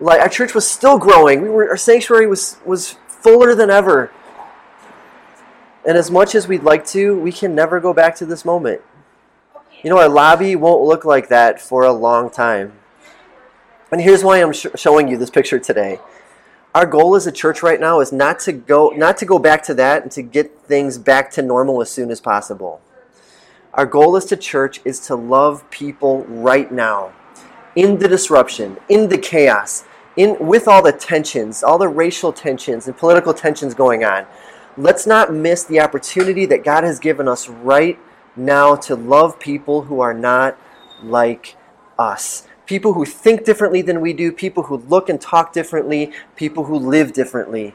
like 0.00 0.20
our 0.20 0.28
church 0.28 0.54
was 0.54 0.64
still 0.64 0.96
growing. 0.96 1.42
We 1.42 1.48
were 1.48 1.68
our 1.70 1.76
sanctuary 1.76 2.28
was 2.28 2.56
was 2.64 2.96
fuller 3.20 3.54
than 3.54 3.70
ever. 3.70 4.10
And 5.86 5.96
as 5.96 6.10
much 6.10 6.34
as 6.34 6.48
we'd 6.48 6.62
like 6.62 6.84
to, 6.88 7.18
we 7.18 7.32
can 7.32 7.54
never 7.54 7.80
go 7.80 7.92
back 7.92 8.14
to 8.16 8.26
this 8.26 8.44
moment. 8.44 8.82
You 9.82 9.90
know, 9.90 9.98
our 9.98 10.08
lobby 10.08 10.56
won't 10.56 10.84
look 10.84 11.04
like 11.04 11.28
that 11.28 11.60
for 11.60 11.84
a 11.84 11.92
long 11.92 12.30
time. 12.30 12.72
And 13.90 14.00
here's 14.00 14.24
why 14.24 14.42
I'm 14.42 14.52
sh- 14.52 14.66
showing 14.74 15.08
you 15.08 15.16
this 15.16 15.30
picture 15.30 15.58
today. 15.58 16.00
Our 16.74 16.84
goal 16.84 17.16
as 17.16 17.26
a 17.26 17.32
church 17.32 17.62
right 17.62 17.80
now 17.80 18.00
is 18.00 18.12
not 18.12 18.38
to 18.40 18.52
go 18.52 18.90
not 18.90 19.16
to 19.18 19.24
go 19.24 19.38
back 19.38 19.62
to 19.64 19.74
that 19.74 20.02
and 20.02 20.12
to 20.12 20.22
get 20.22 20.60
things 20.62 20.98
back 20.98 21.30
to 21.32 21.42
normal 21.42 21.80
as 21.80 21.90
soon 21.90 22.10
as 22.10 22.20
possible. 22.20 22.82
Our 23.72 23.86
goal 23.86 24.16
as 24.16 24.30
a 24.30 24.36
church 24.36 24.80
is 24.84 25.00
to 25.06 25.14
love 25.14 25.68
people 25.70 26.24
right 26.24 26.70
now 26.70 27.12
in 27.74 27.98
the 27.98 28.08
disruption, 28.08 28.76
in 28.88 29.08
the 29.08 29.18
chaos, 29.18 29.84
in 30.18 30.36
with 30.44 30.66
all 30.66 30.82
the 30.82 30.92
tensions, 30.92 31.62
all 31.62 31.78
the 31.78 31.88
racial 31.88 32.32
tensions 32.32 32.88
and 32.88 32.96
political 32.96 33.32
tensions 33.32 33.72
going 33.72 34.04
on, 34.04 34.26
let's 34.76 35.06
not 35.06 35.32
miss 35.32 35.64
the 35.64 35.80
opportunity 35.80 36.44
that 36.44 36.64
God 36.64 36.82
has 36.82 36.98
given 36.98 37.28
us 37.28 37.48
right 37.48 37.98
now 38.36 38.74
to 38.74 38.96
love 38.96 39.38
people 39.38 39.82
who 39.82 40.00
are 40.00 40.12
not 40.12 40.58
like 41.02 41.56
us. 41.98 42.46
People 42.66 42.94
who 42.94 43.04
think 43.04 43.44
differently 43.44 43.80
than 43.80 44.00
we 44.00 44.12
do, 44.12 44.32
people 44.32 44.64
who 44.64 44.78
look 44.88 45.08
and 45.08 45.20
talk 45.20 45.52
differently, 45.52 46.12
people 46.34 46.64
who 46.64 46.76
live 46.76 47.12
differently. 47.12 47.74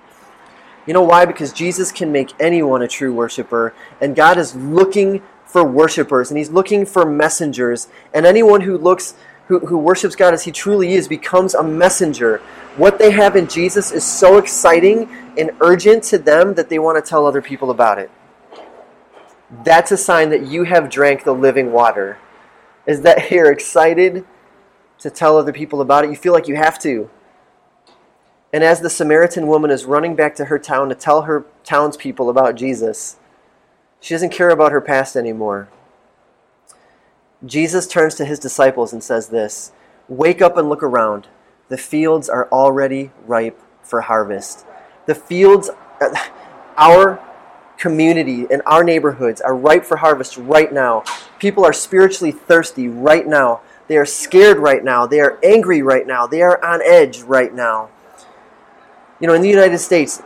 You 0.86 0.94
know 0.94 1.02
why? 1.02 1.26
Because 1.26 1.54
Jesus 1.54 1.94
can 1.94 2.12
make 2.12 2.34
anyone 2.42 2.82
a 2.82 2.90
true 2.90 3.14
worshiper, 3.14 3.74
and 4.02 4.18
God 4.18 4.38
is 4.38 4.54
looking 4.54 5.24
for 5.46 5.64
worshipers, 5.64 6.30
and 6.30 6.38
He's 6.38 6.50
looking 6.50 6.86
for 6.86 7.06
messengers, 7.06 7.88
and 8.14 8.26
anyone 8.26 8.62
who 8.62 8.78
looks 8.78 9.16
who, 9.60 9.68
who 9.68 9.78
worships 9.78 10.16
God 10.16 10.34
as 10.34 10.44
He 10.44 10.52
truly 10.52 10.94
is 10.94 11.08
becomes 11.08 11.54
a 11.54 11.64
messenger. 11.64 12.38
What 12.76 12.98
they 12.98 13.12
have 13.12 13.36
in 13.36 13.48
Jesus 13.48 13.92
is 13.92 14.04
so 14.04 14.38
exciting 14.38 15.10
and 15.38 15.52
urgent 15.62 16.04
to 16.06 16.18
them 16.18 16.56
that 16.56 16.70
they 16.70 16.80
want 16.80 17.04
to 17.04 17.08
tell 17.08 17.26
other 17.26 17.42
people 17.42 17.70
about 17.70 18.00
it. 18.00 18.10
That's 19.64 19.92
a 19.92 19.98
sign 19.98 20.30
that 20.30 20.48
you 20.48 20.64
have 20.64 20.90
drank 20.90 21.24
the 21.24 21.34
living 21.34 21.72
water. 21.72 22.18
Is 22.88 23.02
that 23.02 23.30
you're 23.32 23.52
excited 23.52 24.26
to 25.00 25.10
tell 25.10 25.38
other 25.38 25.54
people 25.54 25.82
about 25.82 26.06
it? 26.06 26.10
You 26.10 26.16
feel 26.16 26.34
like 26.34 26.48
you 26.48 26.56
have 26.56 26.80
to. 26.80 27.10
And 28.52 28.64
as 28.64 28.82
the 28.82 28.90
Samaritan 28.90 29.48
woman 29.48 29.72
is 29.72 29.86
running 29.86 30.16
back 30.16 30.36
to 30.36 30.46
her 30.46 30.60
town 30.60 30.90
to 30.90 30.96
tell 30.96 31.24
her 31.24 31.46
townspeople 31.64 32.30
about 32.30 32.56
Jesus, 32.56 33.18
she 34.00 34.14
doesn't 34.14 34.32
care 34.32 34.50
about 34.50 34.72
her 34.72 34.82
past 34.82 35.16
anymore. 35.16 35.70
Jesus 37.46 37.88
turns 37.88 38.16
to 38.16 38.26
his 38.26 38.40
disciples 38.40 38.94
and 38.94 39.04
says 39.04 39.28
this 39.28 39.72
Wake 40.08 40.42
up 40.42 40.58
and 40.58 40.70
look 40.70 40.84
around. 40.84 41.28
The 41.70 41.78
fields 41.78 42.30
are 42.30 42.48
already 42.52 43.12
ripe 43.26 43.60
for 43.82 44.02
harvest. 44.02 44.66
The 45.06 45.16
fields, 45.16 45.70
our 46.78 47.20
community 47.78 48.46
and 48.50 48.62
our 48.66 48.84
neighborhoods 48.84 49.42
are 49.42 49.56
ripe 49.56 49.84
for 49.84 49.98
harvest 49.98 50.38
right 50.38 50.72
now. 50.72 51.04
People 51.40 51.66
are 51.66 51.74
spiritually 51.74 52.32
thirsty 52.32 52.88
right 52.88 53.28
now. 53.28 53.62
They 53.88 53.98
are 53.98 54.06
scared 54.06 54.58
right 54.58 54.84
now. 54.84 55.06
They 55.06 55.20
are 55.20 55.40
angry 55.44 55.82
right 55.82 56.08
now. 56.08 56.26
They 56.26 56.42
are 56.42 56.64
on 56.64 56.82
edge 56.82 57.22
right 57.22 57.54
now. 57.54 57.90
You 59.20 59.28
know, 59.28 59.34
in 59.34 59.42
the 59.42 59.50
United 59.50 59.80
States, 59.80 60.22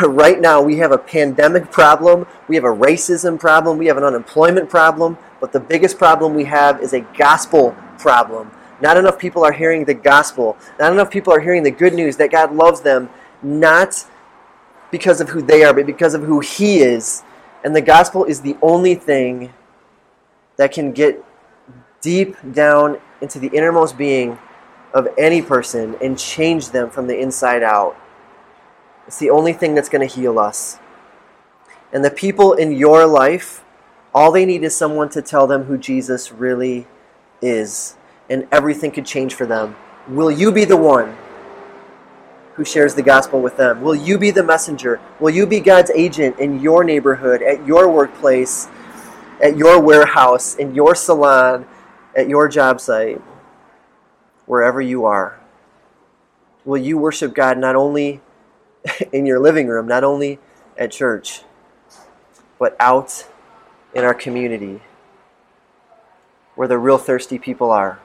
right 0.02 0.40
now 0.40 0.60
we 0.62 0.76
have 0.78 0.92
a 0.92 0.98
pandemic 0.98 1.70
problem, 1.70 2.26
we 2.48 2.56
have 2.56 2.64
a 2.64 2.68
racism 2.68 3.38
problem, 3.38 3.78
we 3.78 3.86
have 3.86 3.96
an 3.96 4.04
unemployment 4.04 4.68
problem, 4.70 5.18
but 5.40 5.52
the 5.52 5.60
biggest 5.60 5.98
problem 5.98 6.34
we 6.34 6.44
have 6.44 6.80
is 6.80 6.92
a 6.92 7.00
gospel 7.16 7.74
problem. 7.98 8.50
Not 8.80 8.96
enough 8.96 9.18
people 9.18 9.44
are 9.44 9.52
hearing 9.52 9.84
the 9.84 9.94
gospel. 9.94 10.56
Not 10.78 10.92
enough 10.92 11.10
people 11.10 11.32
are 11.32 11.38
hearing 11.40 11.62
the 11.62 11.70
good 11.70 11.94
news 11.94 12.16
that 12.16 12.32
God 12.32 12.52
loves 12.52 12.80
them, 12.80 13.08
not 13.42 14.04
because 14.90 15.20
of 15.20 15.28
who 15.28 15.40
they 15.40 15.62
are, 15.62 15.72
but 15.72 15.86
because 15.86 16.14
of 16.14 16.22
who 16.22 16.40
He 16.40 16.80
is. 16.80 17.22
And 17.64 17.76
the 17.76 17.80
gospel 17.80 18.24
is 18.24 18.40
the 18.40 18.56
only 18.60 18.96
thing 18.96 19.52
that 20.56 20.72
can 20.72 20.92
get 20.92 21.24
deep 22.00 22.36
down 22.52 22.98
into 23.20 23.38
the 23.38 23.48
innermost 23.48 23.96
being 23.96 24.36
of 24.92 25.06
any 25.16 25.40
person 25.40 25.96
and 26.02 26.18
change 26.18 26.70
them 26.70 26.90
from 26.90 27.06
the 27.06 27.18
inside 27.18 27.62
out. 27.62 27.96
It's 29.06 29.18
the 29.18 29.30
only 29.30 29.52
thing 29.52 29.74
that's 29.74 29.88
going 29.88 30.06
to 30.06 30.14
heal 30.14 30.38
us. 30.38 30.78
And 31.92 32.04
the 32.04 32.10
people 32.10 32.54
in 32.54 32.72
your 32.72 33.06
life 33.06 33.62
all 34.14 34.30
they 34.30 34.44
need 34.44 34.62
is 34.62 34.76
someone 34.76 35.08
to 35.10 35.22
tell 35.22 35.46
them 35.46 35.64
who 35.64 35.78
Jesus 35.78 36.32
really 36.32 36.86
is, 37.40 37.96
and 38.28 38.46
everything 38.52 38.90
could 38.90 39.06
change 39.06 39.34
for 39.34 39.46
them. 39.46 39.74
Will 40.06 40.30
you 40.30 40.52
be 40.52 40.64
the 40.64 40.76
one 40.76 41.16
who 42.54 42.64
shares 42.64 42.94
the 42.94 43.02
gospel 43.02 43.40
with 43.40 43.56
them? 43.56 43.80
Will 43.80 43.94
you 43.94 44.18
be 44.18 44.30
the 44.30 44.42
messenger? 44.42 45.00
Will 45.18 45.30
you 45.30 45.46
be 45.46 45.60
God's 45.60 45.90
agent 45.92 46.38
in 46.38 46.60
your 46.60 46.84
neighborhood, 46.84 47.40
at 47.40 47.66
your 47.66 47.88
workplace, 47.90 48.68
at 49.42 49.56
your 49.56 49.80
warehouse, 49.80 50.56
in 50.56 50.74
your 50.74 50.94
salon, 50.94 51.66
at 52.14 52.28
your 52.28 52.48
job 52.48 52.82
site, 52.82 53.22
wherever 54.44 54.82
you 54.82 55.06
are? 55.06 55.40
Will 56.66 56.76
you 56.76 56.98
worship 56.98 57.34
God 57.34 57.56
not 57.56 57.76
only 57.76 58.20
in 59.12 59.26
your 59.26 59.38
living 59.38 59.68
room, 59.68 59.86
not 59.86 60.04
only 60.04 60.38
at 60.76 60.90
church, 60.90 61.42
but 62.58 62.76
out 62.78 63.26
in 63.94 64.04
our 64.04 64.14
community 64.14 64.80
where 66.54 66.68
the 66.68 66.78
real 66.78 66.98
thirsty 66.98 67.38
people 67.38 67.70
are? 67.70 67.98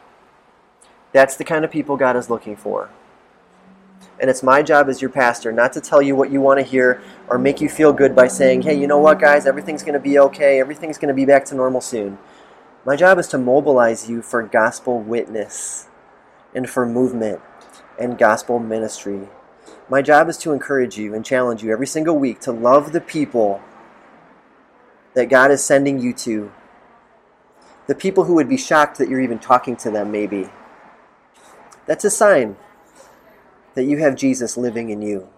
That's 1.11 1.35
the 1.35 1.43
kind 1.43 1.65
of 1.65 1.71
people 1.71 1.97
God 1.97 2.15
is 2.15 2.29
looking 2.29 2.55
for. 2.55 2.89
And 4.19 4.29
it's 4.29 4.41
my 4.41 4.63
job 4.63 4.89
as 4.89 5.01
your 5.01 5.11
pastor 5.11 5.51
not 5.51 5.73
to 5.73 5.81
tell 5.81 6.01
you 6.01 6.15
what 6.15 6.31
you 6.31 6.41
want 6.41 6.59
to 6.59 6.63
hear 6.63 7.01
or 7.27 7.37
make 7.37 7.61
you 7.61 7.69
feel 7.69 7.93
good 7.93 8.15
by 8.15 8.27
saying, 8.27 8.63
hey, 8.63 8.79
you 8.79 8.87
know 8.87 8.97
what, 8.97 9.19
guys, 9.19 9.45
everything's 9.45 9.83
going 9.83 9.93
to 9.93 9.99
be 9.99 10.17
okay, 10.17 10.59
everything's 10.59 10.97
going 10.97 11.09
to 11.09 11.13
be 11.13 11.25
back 11.25 11.45
to 11.45 11.55
normal 11.55 11.81
soon. 11.81 12.17
My 12.85 12.95
job 12.95 13.19
is 13.19 13.27
to 13.29 13.37
mobilize 13.37 14.09
you 14.09 14.21
for 14.21 14.41
gospel 14.41 14.99
witness 14.99 15.87
and 16.55 16.69
for 16.69 16.85
movement 16.85 17.41
and 17.99 18.17
gospel 18.17 18.59
ministry. 18.59 19.27
My 19.89 20.01
job 20.01 20.27
is 20.27 20.37
to 20.39 20.51
encourage 20.51 20.97
you 20.97 21.13
and 21.13 21.23
challenge 21.23 21.63
you 21.63 21.71
every 21.71 21.87
single 21.87 22.17
week 22.17 22.41
to 22.41 22.51
love 22.51 22.91
the 22.91 22.99
people 22.99 23.61
that 25.13 25.29
God 25.29 25.49
is 25.49 25.63
sending 25.63 25.99
you 25.99 26.13
to. 26.13 26.51
The 27.87 27.95
people 27.95 28.25
who 28.25 28.33
would 28.35 28.49
be 28.49 28.57
shocked 28.57 28.97
that 28.97 29.09
you're 29.09 29.21
even 29.21 29.39
talking 29.39 29.77
to 29.77 29.89
them, 29.89 30.11
maybe. 30.11 30.49
That's 31.85 32.03
a 32.03 32.11
sign 32.11 32.57
that 33.75 33.85
you 33.85 33.97
have 33.99 34.15
Jesus 34.15 34.57
living 34.57 34.89
in 34.89 35.01
you. 35.01 35.29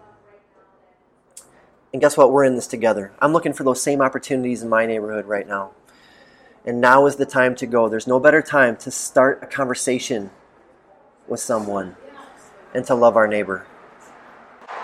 And 1.92 2.02
guess 2.02 2.16
what? 2.16 2.32
We're 2.32 2.44
in 2.44 2.56
this 2.56 2.66
together. 2.66 3.12
I'm 3.20 3.32
looking 3.32 3.52
for 3.52 3.62
those 3.62 3.80
same 3.80 4.00
opportunities 4.00 4.62
in 4.62 4.68
my 4.68 4.84
neighborhood 4.84 5.26
right 5.26 5.46
now. 5.46 5.70
And 6.64 6.80
now 6.80 7.06
is 7.06 7.16
the 7.16 7.26
time 7.26 7.54
to 7.56 7.66
go. 7.66 7.88
There's 7.88 8.06
no 8.06 8.18
better 8.18 8.42
time 8.42 8.76
to 8.78 8.90
start 8.90 9.40
a 9.42 9.46
conversation 9.46 10.30
with 11.28 11.40
someone 11.40 11.96
and 12.74 12.84
to 12.86 12.94
love 12.94 13.16
our 13.16 13.28
neighbor. 13.28 13.66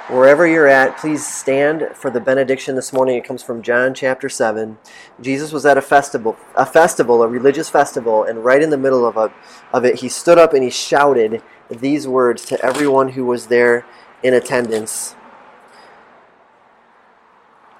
Wherever 0.08 0.46
you're 0.46 0.68
at, 0.68 0.98
please 0.98 1.26
stand 1.26 1.88
for 1.94 2.10
the 2.10 2.20
benediction 2.20 2.76
this 2.76 2.92
morning. 2.92 3.16
It 3.16 3.24
comes 3.24 3.42
from 3.42 3.60
John 3.60 3.92
chapter 3.92 4.28
7. 4.28 4.78
Jesus 5.20 5.50
was 5.50 5.66
at 5.66 5.76
a 5.76 5.82
festival, 5.82 6.36
a 6.54 6.64
festival, 6.64 7.24
a 7.24 7.28
religious 7.28 7.68
festival, 7.68 8.22
and 8.22 8.44
right 8.44 8.62
in 8.62 8.70
the 8.70 8.78
middle 8.78 9.04
of, 9.04 9.16
a, 9.16 9.32
of 9.72 9.84
it, 9.84 10.00
he 10.00 10.08
stood 10.08 10.38
up 10.38 10.54
and 10.54 10.62
he 10.62 10.70
shouted, 10.70 11.42
these 11.68 12.06
words 12.06 12.44
to 12.44 12.64
everyone 12.64 13.10
who 13.10 13.24
was 13.24 13.48
there 13.48 13.84
in 14.22 14.32
attendance. 14.32 15.16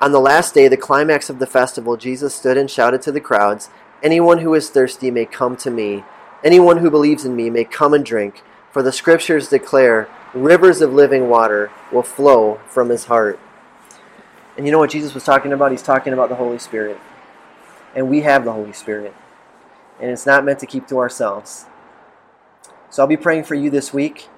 On 0.00 0.12
the 0.12 0.20
last 0.20 0.52
day, 0.52 0.68
the 0.68 0.76
climax 0.76 1.30
of 1.30 1.38
the 1.38 1.46
festival, 1.46 1.96
Jesus 1.96 2.34
stood 2.34 2.56
and 2.56 2.70
shouted 2.70 3.02
to 3.02 3.12
the 3.12 3.20
crowds, 3.20 3.70
Anyone 4.02 4.38
who 4.38 4.52
is 4.54 4.68
thirsty 4.68 5.10
may 5.10 5.24
come 5.24 5.56
to 5.58 5.70
me. 5.70 6.04
Anyone 6.44 6.78
who 6.78 6.90
believes 6.90 7.24
in 7.24 7.34
me 7.34 7.50
may 7.50 7.64
come 7.64 7.94
and 7.94 8.04
drink. 8.04 8.42
For 8.70 8.82
the 8.82 8.92
scriptures 8.92 9.48
declare, 9.48 10.08
rivers 10.36 10.80
of 10.80 10.92
living 10.92 11.28
water 11.28 11.70
will 11.90 12.02
flow 12.02 12.60
from 12.68 12.90
his 12.90 13.06
heart. 13.06 13.40
And 14.56 14.66
you 14.66 14.72
know 14.72 14.78
what 14.78 14.90
Jesus 14.90 15.14
was 15.14 15.24
talking 15.24 15.52
about? 15.52 15.70
He's 15.70 15.82
talking 15.82 16.12
about 16.12 16.28
the 16.28 16.34
Holy 16.34 16.58
Spirit. 16.58 16.98
And 17.94 18.08
we 18.08 18.20
have 18.20 18.44
the 18.44 18.52
Holy 18.52 18.72
Spirit. 18.72 19.14
And 20.00 20.10
it's 20.10 20.26
not 20.26 20.44
meant 20.44 20.58
to 20.60 20.66
keep 20.66 20.86
to 20.88 20.98
ourselves. 20.98 21.66
So 22.90 23.02
I'll 23.02 23.08
be 23.08 23.16
praying 23.16 23.44
for 23.44 23.54
you 23.54 23.70
this 23.70 23.92
week 23.92 24.28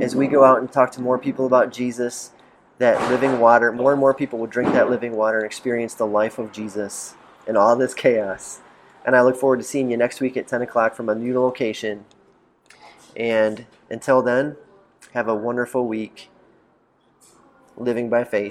as 0.00 0.14
we 0.14 0.26
go 0.26 0.44
out 0.44 0.60
and 0.60 0.70
talk 0.70 0.92
to 0.92 1.00
more 1.00 1.18
people 1.18 1.46
about 1.46 1.72
Jesus, 1.72 2.32
that 2.78 3.10
living 3.10 3.40
water, 3.40 3.72
more 3.72 3.92
and 3.92 4.00
more 4.00 4.14
people 4.14 4.38
will 4.38 4.46
drink 4.46 4.72
that 4.72 4.90
living 4.90 5.16
water 5.16 5.38
and 5.38 5.46
experience 5.46 5.94
the 5.94 6.06
life 6.06 6.38
of 6.38 6.52
Jesus 6.52 7.14
in 7.46 7.56
all 7.56 7.74
this 7.76 7.94
chaos. 7.94 8.60
And 9.04 9.16
I 9.16 9.22
look 9.22 9.36
forward 9.36 9.58
to 9.58 9.64
seeing 9.64 9.90
you 9.90 9.96
next 9.96 10.20
week 10.20 10.36
at 10.36 10.46
10 10.46 10.62
o'clock 10.62 10.94
from 10.94 11.08
a 11.08 11.14
new 11.14 11.38
location. 11.40 12.04
And 13.16 13.66
until 13.90 14.22
then, 14.22 14.56
have 15.18 15.26
a 15.26 15.34
wonderful 15.34 15.84
week 15.84 16.30
living 17.76 18.08
by 18.08 18.22
faith. 18.22 18.46